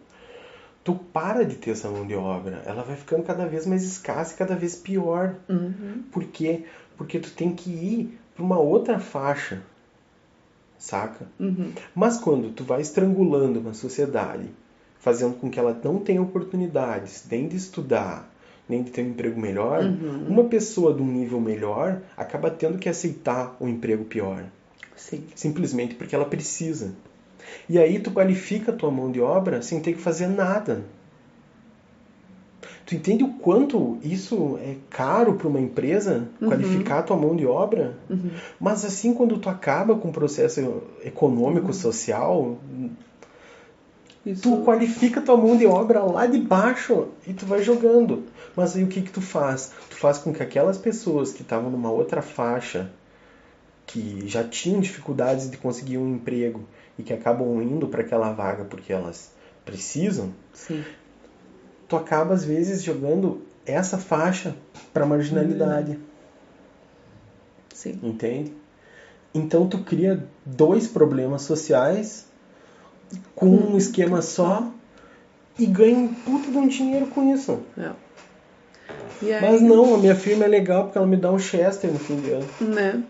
tu 0.82 0.94
para 0.94 1.44
de 1.44 1.56
ter 1.56 1.72
essa 1.72 1.90
mão 1.90 2.06
de 2.06 2.14
obra. 2.14 2.62
Ela 2.64 2.82
vai 2.82 2.96
ficando 2.96 3.24
cada 3.24 3.46
vez 3.46 3.66
mais 3.66 3.82
escassa 3.82 4.34
e 4.34 4.36
cada 4.38 4.56
vez 4.56 4.74
pior. 4.74 5.36
Uhum. 5.48 6.04
Por 6.10 6.24
quê? 6.24 6.64
Porque 6.96 7.18
tu 7.18 7.30
tem 7.32 7.54
que 7.54 7.70
ir 7.70 8.18
para 8.34 8.44
uma 8.44 8.58
outra 8.58 8.98
faixa. 8.98 9.62
Saca? 10.78 11.26
Uhum. 11.38 11.72
Mas 11.94 12.16
quando 12.18 12.52
tu 12.52 12.64
vai 12.64 12.80
estrangulando 12.80 13.60
uma 13.60 13.74
sociedade, 13.74 14.48
fazendo 15.02 15.34
com 15.34 15.50
que 15.50 15.58
ela 15.58 15.78
não 15.82 15.98
tenha 15.98 16.22
oportunidades 16.22 17.24
nem 17.28 17.48
de 17.48 17.56
estudar, 17.56 18.30
nem 18.68 18.84
de 18.84 18.92
ter 18.92 19.02
um 19.02 19.08
emprego 19.08 19.38
melhor, 19.38 19.82
Uhum. 19.82 20.26
uma 20.28 20.44
pessoa 20.44 20.94
de 20.94 21.02
um 21.02 21.06
nível 21.06 21.40
melhor 21.40 22.00
acaba 22.16 22.48
tendo 22.50 22.78
que 22.78 22.88
aceitar 22.88 23.56
um 23.60 23.68
emprego 23.68 24.04
pior, 24.04 24.44
Sim. 24.94 25.24
simplesmente 25.34 25.96
porque 25.96 26.14
ela 26.14 26.24
precisa. 26.24 26.92
E 27.68 27.80
aí 27.80 27.98
tu 27.98 28.12
qualifica 28.12 28.70
a 28.70 28.74
tua 28.76 28.92
mão 28.92 29.10
de 29.10 29.20
obra 29.20 29.60
sem 29.60 29.80
ter 29.80 29.94
que 29.94 30.00
fazer 30.00 30.28
nada. 30.28 30.84
Tu 32.86 32.94
entende 32.94 33.24
o 33.24 33.28
quanto 33.34 33.98
isso 34.04 34.56
é 34.62 34.76
caro 34.88 35.34
para 35.34 35.48
uma 35.48 35.60
empresa 35.60 36.28
qualificar 36.38 36.98
a 37.00 37.02
tua 37.02 37.16
mão 37.16 37.34
de 37.34 37.44
obra? 37.44 37.96
Uhum. 38.08 38.30
Mas 38.60 38.84
assim, 38.84 39.12
quando 39.14 39.36
tu 39.38 39.48
acaba 39.48 39.96
com 39.96 40.08
o 40.10 40.12
processo 40.12 40.82
econômico, 41.04 41.72
social, 41.72 42.56
Isso. 44.24 44.42
tu 44.42 44.64
qualifica 44.64 45.20
tua 45.20 45.36
mão 45.36 45.56
de 45.56 45.66
obra 45.66 46.02
lá 46.04 46.26
de 46.26 46.38
baixo 46.38 47.08
e 47.26 47.32
tu 47.32 47.44
vai 47.44 47.62
jogando. 47.62 48.24
Mas 48.54 48.76
aí 48.76 48.84
o 48.84 48.88
que 48.88 49.02
que 49.02 49.10
tu 49.10 49.20
faz? 49.20 49.72
Tu 49.90 49.96
faz 49.96 50.18
com 50.18 50.32
que 50.32 50.42
aquelas 50.42 50.78
pessoas 50.78 51.32
que 51.32 51.42
estavam 51.42 51.70
numa 51.70 51.90
outra 51.90 52.22
faixa, 52.22 52.90
que 53.86 54.28
já 54.28 54.44
tinham 54.44 54.80
dificuldades 54.80 55.50
de 55.50 55.56
conseguir 55.56 55.98
um 55.98 56.14
emprego 56.14 56.64
e 56.98 57.02
que 57.02 57.12
acabam 57.12 57.60
indo 57.62 57.88
para 57.88 58.02
aquela 58.02 58.32
vaga 58.32 58.64
porque 58.64 58.92
elas 58.92 59.32
precisam, 59.64 60.32
Sim. 60.52 60.84
tu 61.88 61.96
acaba 61.96 62.34
às 62.34 62.44
vezes 62.44 62.82
jogando 62.82 63.42
essa 63.66 63.98
faixa 63.98 64.54
para 64.92 65.06
marginalidade, 65.06 65.98
Sim. 67.72 67.98
entende? 68.02 68.54
Então 69.34 69.66
tu 69.66 69.78
cria 69.78 70.26
dois 70.44 70.86
problemas 70.86 71.42
sociais 71.42 72.26
com 73.34 73.46
um 73.46 73.76
esquema 73.76 74.22
só 74.22 74.70
e 75.58 75.66
ganha 75.66 75.96
um 75.96 76.08
puta 76.08 76.50
de 76.50 76.56
um 76.56 76.66
dinheiro 76.66 77.06
com 77.06 77.32
isso. 77.32 77.60
É. 77.76 77.90
Aí, 79.22 79.40
Mas 79.40 79.62
não, 79.62 79.94
a 79.94 79.98
minha 79.98 80.16
firma 80.16 80.44
é 80.44 80.48
legal 80.48 80.84
porque 80.84 80.98
ela 80.98 81.06
me 81.06 81.16
dá 81.16 81.30
um 81.30 81.38
Chester 81.38 81.90
no 81.92 81.98
fim 81.98 82.16
de 82.20 82.30
ano. 82.30 82.46
Né? 82.60 83.02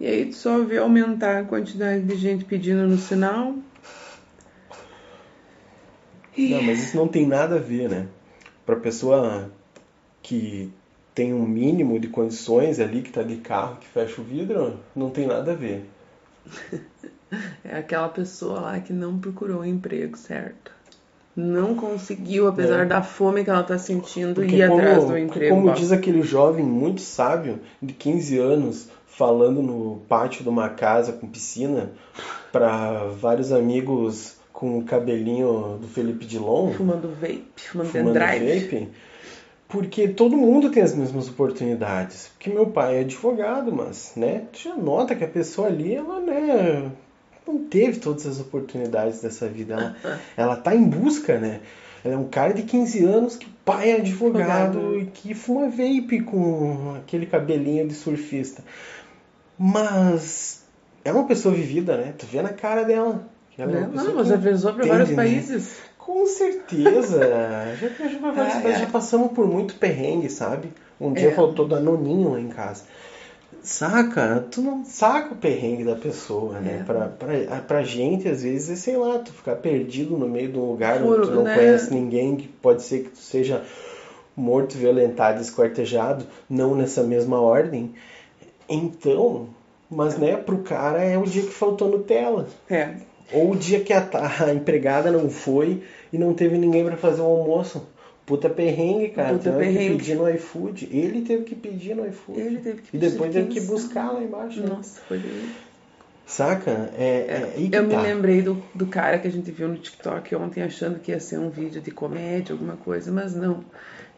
E 0.00 0.06
aí 0.06 0.26
tu 0.26 0.36
só 0.36 0.62
vê 0.62 0.78
aumentar 0.78 1.38
a 1.40 1.44
quantidade 1.44 2.04
de 2.04 2.14
gente 2.14 2.44
pedindo 2.44 2.86
no 2.86 2.96
sinal. 2.96 3.54
Não, 6.36 6.62
mas 6.62 6.84
isso 6.84 6.96
não 6.96 7.08
tem 7.08 7.26
nada 7.26 7.56
a 7.56 7.58
ver, 7.58 7.88
né? 7.88 8.06
Pra 8.64 8.76
pessoa 8.76 9.50
que 10.22 10.72
tem 11.12 11.34
um 11.34 11.44
mínimo 11.44 11.98
de 11.98 12.06
condições 12.06 12.78
ali, 12.78 13.02
que 13.02 13.10
tá 13.10 13.24
de 13.24 13.38
carro, 13.38 13.76
que 13.80 13.88
fecha 13.88 14.20
o 14.20 14.24
vidro, 14.24 14.78
não 14.94 15.10
tem 15.10 15.26
nada 15.26 15.50
a 15.50 15.54
ver. 15.56 15.84
É 17.64 17.76
aquela 17.78 18.08
pessoa 18.08 18.60
lá 18.60 18.80
que 18.80 18.92
não 18.92 19.18
procurou 19.18 19.60
o 19.60 19.64
emprego 19.66 20.16
certo. 20.16 20.72
Não 21.36 21.74
conseguiu, 21.74 22.48
apesar 22.48 22.80
É. 22.82 22.84
da 22.86 23.02
fome 23.02 23.44
que 23.44 23.50
ela 23.50 23.62
tá 23.62 23.78
sentindo, 23.78 24.34
Porque 24.34 24.56
ir 24.56 24.68
como, 24.68 24.80
atrás 24.80 25.04
do 25.04 25.16
emprego. 25.18 25.54
como 25.54 25.72
diz 25.72 25.92
aquele 25.92 26.22
jovem 26.22 26.64
muito 26.64 27.00
sábio, 27.00 27.60
de 27.80 27.92
15 27.94 28.38
anos, 28.38 28.88
falando 29.06 29.62
no 29.62 30.00
pátio 30.08 30.42
de 30.42 30.48
uma 30.48 30.68
casa 30.70 31.12
com 31.12 31.28
piscina, 31.28 31.90
para 32.50 33.04
vários 33.20 33.52
amigos 33.52 34.36
com 34.52 34.78
o 34.78 34.84
cabelinho 34.84 35.78
do 35.80 35.86
Felipe 35.86 36.24
Dilon, 36.24 36.72
Fumando 36.72 37.08
vape, 37.20 37.44
fumando, 37.56 37.88
fumando 37.90 38.12
pendrive. 38.14 38.60
vape, 38.60 38.88
porque 39.68 40.08
todo 40.08 40.36
mundo 40.36 40.70
tem 40.70 40.82
as 40.82 40.94
mesmas 40.94 41.28
oportunidades. 41.28 42.28
Porque 42.34 42.50
meu 42.50 42.66
pai 42.66 42.96
é 42.96 43.00
advogado, 43.00 43.70
mas, 43.72 44.12
né, 44.16 44.42
tu 44.52 44.58
já 44.60 44.74
nota 44.74 45.14
que 45.14 45.22
a 45.22 45.28
pessoa 45.28 45.68
ali, 45.68 45.94
ela, 45.94 46.18
né, 46.20 46.90
não 47.48 47.64
teve 47.64 47.98
todas 47.98 48.26
as 48.26 48.38
oportunidades 48.40 49.20
dessa 49.20 49.48
vida. 49.48 49.74
Ela, 49.74 50.18
ela 50.36 50.56
tá 50.56 50.74
em 50.74 50.84
busca, 50.84 51.38
né? 51.38 51.60
Ela 52.04 52.14
é 52.14 52.16
um 52.16 52.28
cara 52.28 52.52
de 52.54 52.62
15 52.62 53.04
anos 53.04 53.36
que 53.36 53.46
o 53.46 53.50
pai 53.64 53.90
é 53.90 53.96
advogado 53.96 54.78
Advogado. 54.78 54.98
e 55.00 55.06
que 55.06 55.34
fuma 55.34 55.68
vape 55.68 56.20
com 56.20 56.94
aquele 56.96 57.26
cabelinho 57.26 57.88
de 57.88 57.94
surfista. 57.94 58.62
Mas 59.58 60.62
é 61.04 61.12
uma 61.12 61.24
pessoa 61.24 61.54
vivida, 61.54 61.96
né? 61.96 62.14
Tu 62.16 62.26
vê 62.26 62.40
na 62.42 62.52
cara 62.52 62.84
dela. 62.84 63.26
ela 63.58 63.72
é 63.72 63.80
Né? 63.80 63.88
Não, 63.92 64.14
mas 64.14 64.28
já 64.28 64.36
viajou 64.36 64.72
para 64.74 64.86
vários 64.86 65.08
né? 65.10 65.16
países. 65.16 65.76
Com 65.98 66.24
certeza. 66.26 67.20
já 67.80 67.88
viajou 67.88 68.20
pra 68.20 68.30
vários 68.30 68.62
países, 68.62 68.80
já 68.80 68.86
passamos 68.86 69.32
por 69.32 69.46
muito 69.46 69.74
perrengue, 69.74 70.30
sabe? 70.30 70.72
Um 71.00 71.12
dia 71.12 71.28
É. 71.30 71.34
faltou 71.34 71.66
danoninho 71.66 72.32
lá 72.32 72.40
em 72.40 72.48
casa. 72.48 72.84
Saca? 73.62 74.46
Tu 74.50 74.60
não 74.60 74.84
saca 74.84 75.34
o 75.34 75.36
perrengue 75.36 75.84
da 75.84 75.94
pessoa, 75.94 76.60
né? 76.60 76.78
É. 76.80 76.84
Pra, 76.84 77.06
pra, 77.06 77.60
pra 77.60 77.82
gente, 77.82 78.28
às 78.28 78.42
vezes, 78.42 78.70
é, 78.70 78.76
sei 78.76 78.96
lá, 78.96 79.18
tu 79.18 79.32
ficar 79.32 79.56
perdido 79.56 80.16
no 80.16 80.28
meio 80.28 80.50
de 80.50 80.58
um 80.58 80.70
lugar 80.70 81.00
Furo, 81.00 81.18
onde 81.18 81.28
tu 81.28 81.34
não 81.34 81.42
né? 81.42 81.54
conhece 81.54 81.92
ninguém, 81.92 82.36
que 82.36 82.48
pode 82.48 82.82
ser 82.82 83.04
que 83.04 83.10
tu 83.10 83.18
seja 83.18 83.62
morto, 84.36 84.78
violentado, 84.78 85.40
esquartejado, 85.40 86.24
não 86.48 86.74
nessa 86.74 87.02
mesma 87.02 87.40
ordem. 87.40 87.94
Então, 88.68 89.48
mas 89.90 90.16
né, 90.16 90.36
pro 90.36 90.58
cara 90.58 91.02
é 91.02 91.18
o 91.18 91.24
dia 91.24 91.42
que 91.42 91.52
faltou 91.52 91.88
Nutella. 91.88 92.46
É. 92.70 92.94
Ou 93.32 93.52
o 93.52 93.56
dia 93.56 93.80
que 93.80 93.92
a, 93.92 94.08
a 94.46 94.54
empregada 94.54 95.10
não 95.10 95.28
foi 95.28 95.82
e 96.12 96.18
não 96.18 96.32
teve 96.32 96.56
ninguém 96.56 96.84
pra 96.84 96.96
fazer 96.96 97.20
o 97.20 97.26
almoço. 97.26 97.86
Puta 98.28 98.48
perrengue, 98.50 99.08
cara. 99.08 99.30
Puta 99.38 99.50
teve 99.50 99.58
perrengue. 99.64 99.90
que 99.92 99.96
pedir 99.98 100.14
no 100.16 100.28
iFood. 100.28 100.88
Ele 100.92 101.22
teve 101.22 101.44
que 101.44 101.54
pedir 101.54 101.96
no 101.96 102.06
iFood. 102.06 102.38
Ele 102.40 102.58
teve 102.58 102.82
que 102.82 102.88
E 102.88 103.00
pedir 103.00 103.10
depois 103.10 103.32
teve 103.32 103.48
que 103.48 103.60
buscar 103.62 104.12
lá 104.12 104.22
embaixo. 104.22 104.60
né? 104.60 104.66
Nossa, 104.68 105.00
foi 105.08 105.16
lindo. 105.16 105.48
Saca? 106.26 106.90
É, 106.98 107.52
é, 107.54 107.54
que 107.56 107.74
Eu 107.74 107.84
me 107.84 107.94
tá. 107.94 108.02
lembrei 108.02 108.42
do, 108.42 108.62
do 108.74 108.86
cara 108.86 109.18
que 109.18 109.26
a 109.26 109.30
gente 109.30 109.50
viu 109.50 109.66
no 109.66 109.76
TikTok 109.78 110.34
ontem 110.36 110.62
achando 110.62 110.98
que 111.00 111.10
ia 111.10 111.18
ser 111.18 111.38
um 111.38 111.48
vídeo 111.48 111.80
de 111.80 111.90
comédia, 111.90 112.52
alguma 112.52 112.76
coisa, 112.76 113.10
mas 113.10 113.34
não. 113.34 113.64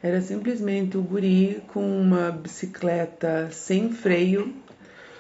Era 0.03 0.21
simplesmente 0.21 0.97
o 0.97 1.03
guri 1.03 1.63
com 1.73 1.81
uma 2.01 2.33
bicicleta 2.33 3.49
sem 3.53 3.93
freio 3.93 4.53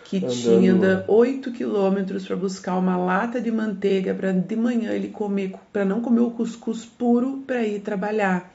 que 0.05 0.16
Andando. 0.16 0.33
tinha 0.33 0.72
anda 0.72 1.05
8 1.07 1.53
quilômetros 1.53 2.26
para 2.26 2.35
buscar 2.35 2.76
uma 2.76 2.96
lata 2.96 3.40
de 3.40 3.53
manteiga 3.53 4.12
para 4.12 4.33
de 4.33 4.57
manhã 4.57 4.90
ele 4.92 5.09
comer, 5.09 5.53
para 5.72 5.85
não 5.85 6.00
comer 6.00 6.20
o 6.22 6.33
cuscuz 6.33 6.85
puro 6.85 7.44
para 7.46 7.62
ir 7.62 7.79
trabalhar. 7.81 8.53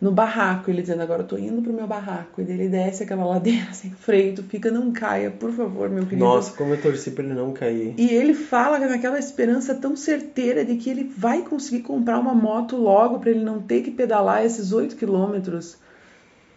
No 0.00 0.10
barraco, 0.10 0.70
ele 0.70 0.80
dizendo, 0.80 1.02
agora 1.02 1.22
eu 1.22 1.26
tô 1.26 1.36
indo 1.36 1.60
pro 1.60 1.72
meu 1.72 1.86
barraco. 1.86 2.40
E 2.40 2.44
daí 2.44 2.54
ele 2.54 2.68
desce 2.68 3.02
aquela 3.02 3.24
ladeira 3.24 3.70
sem 3.74 3.90
freio, 3.90 4.34
tu 4.34 4.42
fica, 4.42 4.70
não 4.70 4.90
caia, 4.92 5.30
por 5.30 5.52
favor, 5.52 5.90
meu 5.90 6.04
querido. 6.04 6.24
Nossa, 6.24 6.52
como 6.56 6.72
eu 6.72 6.80
torci 6.80 7.10
pra 7.10 7.22
ele 7.22 7.34
não 7.34 7.52
cair. 7.52 7.94
E 7.98 8.08
ele 8.08 8.32
fala 8.32 8.78
naquela 8.78 9.18
esperança 9.18 9.74
tão 9.74 9.94
certeira 9.94 10.64
de 10.64 10.76
que 10.76 10.88
ele 10.88 11.04
vai 11.04 11.42
conseguir 11.42 11.82
comprar 11.82 12.18
uma 12.18 12.34
moto 12.34 12.76
logo 12.76 13.18
para 13.18 13.30
ele 13.30 13.44
não 13.44 13.60
ter 13.60 13.82
que 13.82 13.90
pedalar 13.90 14.42
esses 14.42 14.72
8 14.72 14.96
quilômetros. 14.96 15.76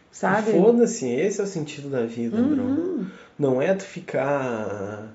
Sabe? 0.09 0.51
Foda-se, 0.51 1.09
esse 1.09 1.41
é 1.41 1.43
o 1.43 1.47
sentido 1.47 1.89
da 1.89 2.05
vida. 2.05 2.37
Uhum. 2.37 3.07
Não 3.37 3.61
é 3.61 3.73
tu 3.73 3.83
ficar 3.83 5.11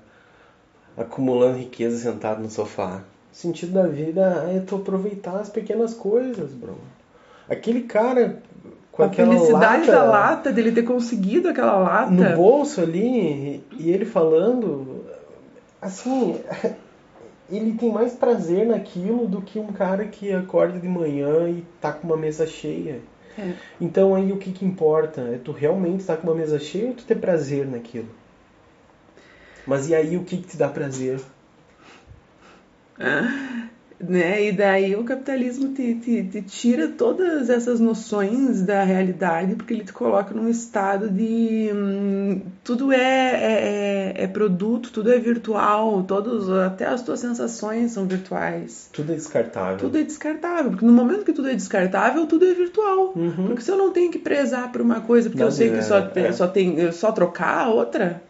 acumulando 0.95 1.57
riqueza 1.57 1.97
sentado 1.97 2.43
no 2.43 2.49
sofá. 2.49 3.03
O 3.31 3.35
sentido 3.35 3.71
da 3.71 3.87
vida 3.87 4.45
é 4.53 4.59
tu 4.59 4.75
aproveitar 4.75 5.39
as 5.39 5.49
pequenas 5.49 5.93
coisas, 5.93 6.51
bro. 6.51 6.77
Aquele 7.49 7.83
cara 7.83 8.41
com 8.91 9.03
a 9.03 9.05
aquela 9.07 9.33
felicidade 9.33 9.87
lata 9.87 9.91
da 9.91 10.03
lata, 10.03 10.51
dele 10.51 10.71
ter 10.71 10.83
conseguido 10.83 11.49
aquela 11.49 11.77
lata. 11.77 12.11
no 12.11 12.35
bolso 12.35 12.81
ali 12.81 13.63
e 13.71 13.89
ele 13.89 14.05
falando, 14.05 15.05
assim, 15.81 16.39
ele 17.49 17.73
tem 17.73 17.91
mais 17.91 18.13
prazer 18.13 18.67
naquilo 18.67 19.27
do 19.27 19.41
que 19.41 19.57
um 19.57 19.67
cara 19.67 20.05
que 20.05 20.33
acorda 20.33 20.77
de 20.77 20.87
manhã 20.87 21.49
e 21.49 21.63
tá 21.81 21.91
com 21.91 22.07
uma 22.07 22.17
mesa 22.17 22.45
cheia. 22.45 22.99
É. 23.37 23.53
Então 23.79 24.13
aí 24.13 24.31
o 24.31 24.37
que 24.37 24.51
que 24.51 24.65
importa? 24.65 25.21
É 25.21 25.39
tu 25.41 25.51
realmente 25.51 26.01
estar 26.01 26.17
com 26.17 26.27
uma 26.27 26.35
mesa 26.35 26.59
cheia 26.59 26.89
ou 26.89 26.93
tu 26.93 27.05
ter 27.05 27.15
prazer 27.15 27.65
naquilo? 27.65 28.09
Mas 29.65 29.87
e 29.87 29.95
aí 29.95 30.17
o 30.17 30.23
que 30.23 30.37
que 30.37 30.47
te 30.47 30.57
dá 30.57 30.67
prazer? 30.67 31.19
Né? 34.01 34.45
E 34.47 34.51
daí 34.53 34.95
o 34.95 35.03
capitalismo 35.03 35.73
te, 35.73 35.93
te, 35.95 36.23
te 36.23 36.41
tira 36.41 36.87
todas 36.87 37.49
essas 37.49 37.81
noções 37.81 38.61
da 38.61 38.81
realidade 38.83 39.55
porque 39.55 39.73
ele 39.73 39.83
te 39.83 39.91
coloca 39.91 40.33
num 40.33 40.47
estado 40.47 41.09
de 41.09 41.69
hum, 41.73 42.41
tudo 42.63 42.93
é, 42.93 42.97
é, 42.97 44.13
é- 44.17 44.23
é 44.23 44.27
produto, 44.27 44.89
tudo 44.91 45.11
é 45.11 45.19
virtual, 45.19 46.01
todos, 46.03 46.49
até 46.49 46.85
as 46.85 47.01
tuas 47.01 47.19
sensações 47.19 47.91
são 47.91 48.05
virtuais. 48.07 48.89
Tudo 48.93 49.11
é 49.11 49.15
descartável. 49.15 49.77
Tudo 49.77 49.97
é 49.97 50.03
descartável, 50.03 50.71
porque 50.71 50.85
no 50.85 50.93
momento 50.93 51.25
que 51.25 51.33
tudo 51.33 51.49
é 51.49 51.53
descartável, 51.55 52.25
tudo 52.25 52.45
é 52.45 52.53
virtual. 52.53 53.11
Uhum. 53.17 53.47
Porque 53.47 53.61
se 53.61 53.69
eu 53.69 53.77
não 53.77 53.91
tenho 53.91 54.09
que 54.09 54.19
prezar 54.19 54.71
por 54.71 54.79
uma 54.79 55.01
coisa, 55.01 55.29
porque 55.29 55.41
Não, 55.41 55.49
eu 55.49 55.51
sei 55.51 55.71
é- 55.71 55.75
que 55.75 55.81
só, 55.83 55.97
é. 56.15 56.31
só 56.31 56.47
tem 56.47 56.89
só 56.93 57.11
trocar 57.11 57.65
a 57.65 57.69
outra, 57.69 58.21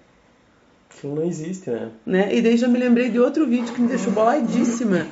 Aquilo 0.92 1.16
não 1.16 1.24
existe, 1.24 1.70
né? 1.70 1.90
né? 2.06 2.36
E 2.36 2.42
daí 2.42 2.58
já 2.58 2.68
me 2.68 2.78
lembrei 2.78 3.10
de 3.10 3.20
outro 3.20 3.46
vídeo 3.48 3.74
que 3.74 3.80
me 3.80 3.88
deixou 3.88 4.12
boladíssima, 4.12 5.06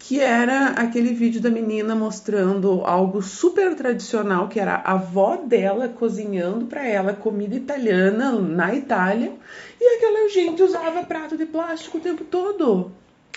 que 0.00 0.18
era 0.18 0.70
aquele 0.70 1.12
vídeo 1.12 1.40
da 1.40 1.50
menina 1.50 1.94
mostrando 1.94 2.82
algo 2.84 3.22
super 3.22 3.76
tradicional, 3.76 4.48
que 4.48 4.58
era 4.58 4.76
a 4.76 4.92
avó 4.92 5.36
dela 5.36 5.88
cozinhando 5.88 6.66
para 6.66 6.84
ela 6.86 7.12
comida 7.12 7.54
italiana 7.54 8.32
na 8.32 8.74
Itália, 8.74 9.30
e 9.78 9.96
aquela 9.96 10.28
gente 10.30 10.62
usava 10.62 11.04
prato 11.04 11.36
de 11.36 11.44
plástico 11.44 11.98
o 11.98 12.00
tempo 12.00 12.24
todo. 12.24 12.90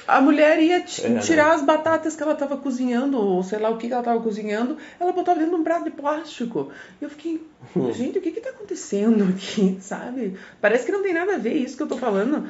A 0.08 0.20
mulher 0.20 0.60
ia 0.62 0.78
É, 0.78 1.20
tirar 1.20 1.54
as 1.54 1.62
batatas 1.62 2.16
que 2.16 2.24
ela 2.24 2.34
estava 2.34 2.58
cozinhando, 2.58 3.18
ou 3.18 3.44
sei 3.44 3.60
lá 3.60 3.70
o 3.70 3.78
que, 3.78 3.88
que 3.88 3.94
ela 3.94 4.02
estava 4.02 4.22
cozinhando, 4.22 4.78
ela 5.00 5.12
botava 5.12 5.40
dentro 5.40 5.56
de 5.56 5.62
um 5.62 5.64
prato 5.64 5.84
de 5.84 5.92
plástico. 5.92 6.72
E 7.00 7.04
eu 7.04 7.10
fiquei, 7.10 7.46
gente, 7.94 8.20
o 8.20 8.22
que 8.22 8.32
que 8.32 8.42
tá 8.42 8.50
acontecendo 8.50 9.26
aqui, 9.26 9.78
sabe? 9.82 10.38
Parece 10.60 10.86
que 10.86 10.92
não 10.92 11.04
tem 11.04 11.14
nada 11.14 11.36
a 11.36 11.38
ver 11.38 11.54
isso 11.54 11.78
que 11.78 11.84
eu 11.84 11.88
tô 11.88 11.98
falando. 11.98 12.48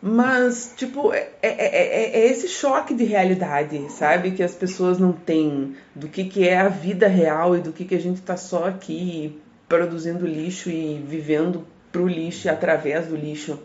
Mas, 0.00 0.74
tipo, 0.76 1.12
é, 1.12 1.30
é, 1.42 1.48
é- 1.50 2.20
é 2.20 2.26
esse 2.30 2.48
choque 2.48 2.94
de 2.94 3.04
realidade, 3.04 3.90
sabe? 3.90 4.32
Que 4.32 4.42
as 4.42 4.54
pessoas 4.54 4.98
não 4.98 5.12
têm 5.12 5.74
do 5.94 6.06
que, 6.08 6.24
que 6.24 6.46
é 6.46 6.58
a 6.58 6.68
vida 6.68 7.08
real 7.08 7.56
e 7.56 7.60
do 7.60 7.72
que, 7.72 7.84
que 7.84 7.94
a 7.94 8.00
gente 8.00 8.20
tá 8.20 8.36
só 8.36 8.66
aqui 8.68 9.40
produzindo 9.68 10.26
lixo 10.26 10.70
e 10.70 11.02
vivendo 11.06 11.66
pro 11.90 12.06
lixo 12.06 12.46
e 12.46 12.50
através 12.50 13.06
do 13.06 13.16
lixo. 13.16 13.58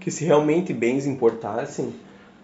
Que 0.00 0.10
se 0.10 0.24
realmente 0.24 0.72
bens 0.72 1.06
importassem, 1.06 1.92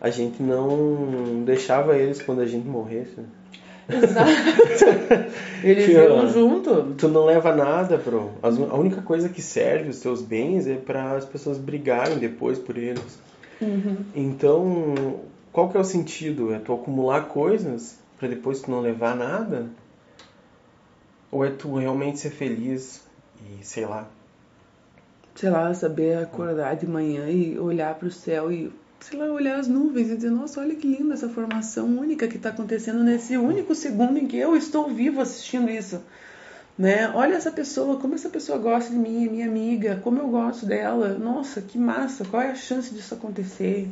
a 0.01 0.11
gente 0.11 0.43
não 0.43 1.45
deixava 1.45 1.97
eles 1.97 2.21
quando 2.21 2.41
a 2.41 2.47
gente 2.47 2.67
morresse. 2.67 3.17
Exato. 3.89 4.31
Eles 5.65 5.97
ó, 5.97 6.27
junto. 6.27 6.95
Tu 6.97 7.09
não 7.09 7.25
leva 7.25 7.55
nada, 7.55 7.97
bro. 7.97 8.33
As- 8.43 8.59
A 8.59 8.75
única 8.75 9.01
coisa 9.03 9.29
que 9.29 9.41
serve 9.43 9.91
os 9.91 10.01
teus 10.01 10.21
bens 10.23 10.67
é 10.67 10.75
para 10.77 11.13
as 11.17 11.25
pessoas 11.25 11.59
brigarem 11.59 12.19
depois 12.19 12.59
por 12.59 12.77
eles. 12.77 13.19
Uhum. 13.61 13.97
Então, 14.15 15.21
qual 15.53 15.69
que 15.69 15.77
é 15.77 15.81
o 15.81 15.85
sentido? 15.85 16.53
É 16.55 16.59
tu 16.59 16.73
acumular 16.73 17.23
coisas 17.29 17.99
para 18.19 18.29
depois 18.29 18.61
tu 18.61 18.71
não 18.71 18.81
levar 18.81 19.17
nada? 19.17 19.67
Ou 21.31 21.45
é 21.45 21.51
tu 21.51 21.75
realmente 21.77 22.19
ser 22.19 22.31
feliz 22.31 23.03
e 23.61 23.65
sei 23.65 23.85
lá? 23.87 24.07
Sei 25.35 25.51
lá, 25.51 25.73
saber 25.73 26.19
acordar 26.19 26.75
de 26.77 26.87
manhã 26.87 27.29
e 27.29 27.59
olhar 27.59 27.95
para 27.95 28.09
o 28.09 28.11
céu 28.11 28.51
e, 28.51 28.73
sei 29.01 29.19
lá, 29.19 29.27
olhar 29.27 29.59
as 29.59 29.69
nuvens 29.69 30.11
e 30.11 30.17
dizer, 30.17 30.31
nossa, 30.31 30.61
olha 30.61 30.75
que 30.75 30.87
linda 30.87 31.15
essa 31.15 31.29
formação 31.29 31.87
única 31.99 32.29
que 32.29 32.37
está 32.37 32.51
acontecendo 32.51 33.03
nesse 33.03 33.37
único 33.37 33.75
segundo 33.75 34.19
em 34.19 34.27
que 34.27 34.37
eu 34.37 34.57
estou 34.57 34.89
vivo 34.93 35.21
assistindo 35.21 35.71
isso 35.71 36.03
né? 36.79 37.11
Olha 37.13 37.35
essa 37.35 37.51
pessoa, 37.51 37.97
como 37.97 38.15
essa 38.15 38.29
pessoa 38.29 38.57
gosta 38.57 38.93
de 38.93 38.97
mim, 38.97 39.27
é 39.27 39.29
minha 39.29 39.47
amiga, 39.47 40.01
como 40.05 40.21
eu 40.21 40.29
gosto 40.29 40.65
dela. 40.65 41.09
Nossa, 41.19 41.61
que 41.61 41.77
massa, 41.77 42.25
qual 42.25 42.41
é 42.41 42.53
a 42.53 42.55
chance 42.55 42.95
disso 42.95 43.15
acontecer? 43.15 43.89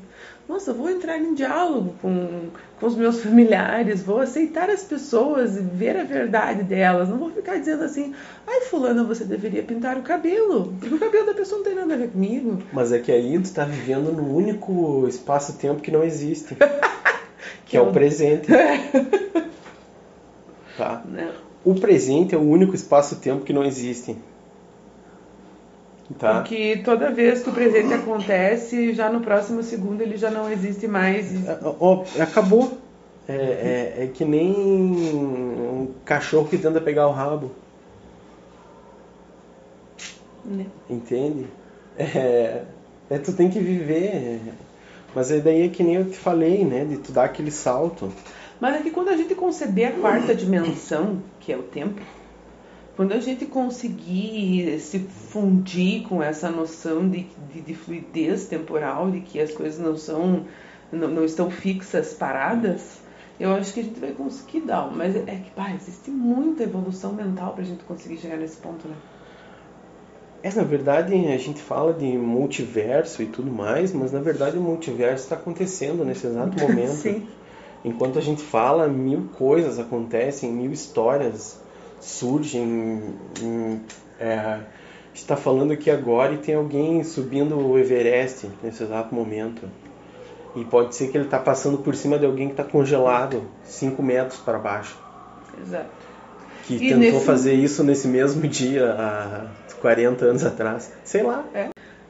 Nossa, 0.48 0.72
vou 0.72 0.88
entrar 0.88 1.18
em 1.18 1.34
diálogo 1.34 1.96
com, 2.00 2.48
com 2.78 2.86
os 2.86 2.94
meus 2.94 3.18
familiares, 3.20 4.04
vou 4.04 4.20
aceitar 4.20 4.70
as 4.70 4.84
pessoas 4.84 5.56
e 5.56 5.62
ver 5.62 5.96
a 5.96 6.04
verdade 6.04 6.62
delas. 6.62 7.08
Não 7.08 7.18
vou 7.18 7.32
ficar 7.32 7.58
dizendo 7.58 7.82
assim, 7.82 8.14
ai 8.46 8.60
fulana, 8.60 9.02
você 9.02 9.24
deveria 9.24 9.64
pintar 9.64 9.98
o 9.98 10.02
cabelo, 10.02 10.72
porque 10.78 10.94
o 10.94 11.00
cabelo 11.00 11.26
da 11.26 11.34
pessoa 11.34 11.58
não 11.58 11.64
tem 11.64 11.74
nada 11.74 11.94
a 11.94 11.96
ver 11.96 12.10
comigo. 12.10 12.62
Mas 12.72 12.92
é 12.92 13.00
que 13.00 13.10
aí 13.10 13.36
tu 13.40 13.52
tá 13.52 13.64
vivendo 13.64 14.12
no 14.12 14.32
único 14.32 15.08
espaço-tempo 15.08 15.82
que 15.82 15.90
não 15.90 16.04
existe. 16.04 16.56
que 17.66 17.76
é 17.76 17.80
o 17.80 17.90
presente. 17.90 18.46
tá? 20.78 21.02
Não. 21.04 21.45
O 21.66 21.74
presente 21.74 22.32
é 22.32 22.38
o 22.38 22.42
único 22.42 22.76
espaço-tempo 22.76 23.44
que 23.44 23.52
não 23.52 23.64
existe. 23.64 24.16
Tá? 26.16 26.34
Porque 26.34 26.80
toda 26.84 27.10
vez 27.10 27.42
que 27.42 27.50
o 27.50 27.52
presente 27.52 27.92
acontece, 27.92 28.92
já 28.92 29.10
no 29.10 29.20
próximo 29.20 29.64
segundo 29.64 30.00
ele 30.00 30.16
já 30.16 30.30
não 30.30 30.48
existe 30.48 30.86
mais. 30.86 31.34
É, 31.44 32.22
acabou. 32.22 32.78
É, 33.28 33.34
é, 33.34 34.04
é, 34.04 34.06
que 34.14 34.24
nem 34.24 34.52
um 34.54 35.90
cachorro 36.04 36.46
que 36.46 36.56
tenta 36.56 36.80
pegar 36.80 37.08
o 37.08 37.12
rabo. 37.12 37.50
Né? 40.44 40.66
Entende? 40.88 41.48
É, 41.98 42.62
é, 43.10 43.18
tu 43.18 43.32
tem 43.32 43.50
que 43.50 43.58
viver. 43.58 44.40
Mas 45.12 45.32
é 45.32 45.40
daí 45.40 45.62
é 45.62 45.68
que 45.68 45.82
nem 45.82 45.96
eu 45.96 46.08
te 46.08 46.16
falei, 46.16 46.64
né? 46.64 46.84
De 46.84 46.98
tu 46.98 47.10
dar 47.10 47.24
aquele 47.24 47.50
salto. 47.50 48.12
Mas 48.60 48.76
é 48.76 48.82
que 48.82 48.90
quando 48.90 49.08
a 49.10 49.16
gente 49.16 49.34
conceber 49.34 49.88
a 49.88 50.00
quarta 50.00 50.34
dimensão, 50.34 51.22
que 51.40 51.52
é 51.52 51.56
o 51.56 51.62
tempo, 51.62 52.00
quando 52.96 53.12
a 53.12 53.20
gente 53.20 53.44
conseguir 53.44 54.80
se 54.80 54.98
fundir 54.98 56.04
com 56.08 56.22
essa 56.22 56.50
noção 56.50 57.08
de, 57.08 57.26
de, 57.52 57.60
de 57.60 57.74
fluidez 57.74 58.46
temporal, 58.46 59.10
de 59.10 59.20
que 59.20 59.38
as 59.38 59.52
coisas 59.52 59.78
não 59.78 59.96
são, 59.96 60.46
não, 60.90 61.08
não, 61.08 61.24
estão 61.24 61.50
fixas, 61.50 62.14
paradas, 62.14 62.98
eu 63.38 63.52
acho 63.52 63.74
que 63.74 63.80
a 63.80 63.82
gente 63.82 64.00
vai 64.00 64.12
conseguir 64.12 64.60
dar. 64.60 64.90
Mas 64.90 65.14
é 65.14 65.20
que, 65.20 65.50
pá, 65.50 65.70
existe 65.72 66.10
muita 66.10 66.62
evolução 66.62 67.12
mental 67.12 67.52
para 67.52 67.62
a 67.62 67.66
gente 67.66 67.84
conseguir 67.84 68.16
chegar 68.16 68.38
nesse 68.38 68.56
ponto, 68.56 68.88
né? 68.88 68.96
É, 70.42 70.54
na 70.54 70.62
verdade, 70.62 71.12
a 71.12 71.38
gente 71.38 71.60
fala 71.60 71.92
de 71.92 72.06
multiverso 72.06 73.22
e 73.22 73.26
tudo 73.26 73.50
mais, 73.50 73.92
mas 73.92 74.12
na 74.12 74.20
verdade 74.20 74.56
o 74.56 74.60
multiverso 74.60 75.24
está 75.24 75.34
acontecendo 75.36 76.04
nesse 76.04 76.26
exato 76.26 76.56
momento. 76.62 76.92
Sim. 76.92 77.26
Enquanto 77.86 78.18
a 78.18 78.22
gente 78.22 78.42
fala, 78.42 78.88
mil 78.88 79.28
coisas 79.38 79.78
acontecem, 79.78 80.52
mil 80.52 80.72
histórias 80.72 81.58
surgem. 82.00 83.14
é, 84.20 84.58
está 85.14 85.36
falando 85.36 85.72
aqui 85.72 85.90
agora 85.90 86.34
e 86.34 86.38
tem 86.38 86.54
alguém 86.56 87.02
subindo 87.04 87.56
o 87.58 87.78
Everest 87.78 88.50
nesse 88.62 88.82
exato 88.82 89.14
momento. 89.14 89.62
E 90.56 90.64
pode 90.64 90.94
ser 90.96 91.08
que 91.08 91.16
ele 91.16 91.24
está 91.26 91.38
passando 91.38 91.78
por 91.78 91.94
cima 91.94 92.18
de 92.18 92.26
alguém 92.26 92.48
que 92.48 92.54
está 92.54 92.64
congelado 92.64 93.42
5 93.64 94.02
metros 94.02 94.38
para 94.40 94.58
baixo. 94.58 94.98
Exato. 95.62 95.86
Que 96.64 96.74
E 96.74 96.78
tentou 96.80 96.98
nesse- 96.98 97.24
fazer 97.24 97.54
isso 97.54 97.84
nesse 97.84 98.08
mesmo 98.08 98.42
dia 98.48 98.90
há 98.98 99.46
40 99.80 100.24
anos 100.24 100.44
atrás. 100.44 100.92
Sei 101.04 101.22
lá. 101.22 101.44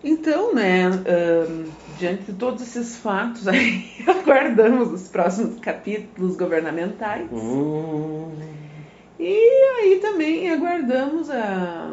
Então, 0.08 0.54
né, 0.54 0.84
ahn, 0.86 1.64
diante 1.98 2.24
de 2.30 2.34
todos 2.34 2.62
esses 2.62 2.96
fatos 2.96 3.48
aí, 3.48 3.84
aguardamos 4.06 4.92
os 4.92 5.08
próximos 5.08 5.58
capítulos 5.60 6.36
governamentais. 6.36 7.28
Hum, 7.32 8.30
E 9.18 9.32
aí 9.80 9.98
também 10.00 10.48
aguardamos 10.50 11.28
a, 11.30 11.92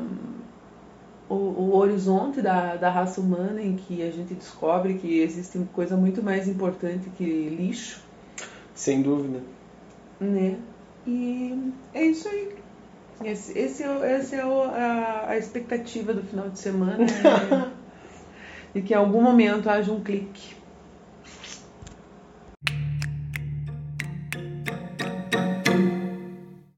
o, 1.29 1.33
o 1.35 1.75
horizonte 1.75 2.41
da, 2.41 2.75
da 2.75 2.89
raça 2.91 3.19
humana 3.19 3.61
em 3.61 3.75
que 3.77 4.03
a 4.03 4.11
gente 4.11 4.33
descobre 4.35 4.95
que 4.95 5.19
existe 5.21 5.57
coisa 5.73 5.95
muito 5.97 6.21
mais 6.21 6.47
importante 6.47 7.09
que 7.09 7.23
lixo, 7.49 8.01
sem 8.75 9.01
dúvida. 9.01 9.41
né? 10.19 10.57
E 11.07 11.73
é 11.93 12.05
isso 12.05 12.27
aí. 12.29 12.61
Esse, 13.23 13.57
esse 13.57 13.83
é, 13.83 14.11
essa 14.17 14.35
é 14.35 14.45
o- 14.45 14.63
a, 14.63 15.29
a 15.29 15.37
expectativa 15.37 16.13
do 16.13 16.23
final 16.23 16.49
de 16.49 16.59
semana. 16.59 16.97
né? 16.97 17.71
de 18.73 18.81
que 18.81 18.93
em 18.93 18.97
algum 18.97 19.21
momento 19.21 19.69
haja 19.69 19.91
um 19.91 20.01
clique. 20.01 20.62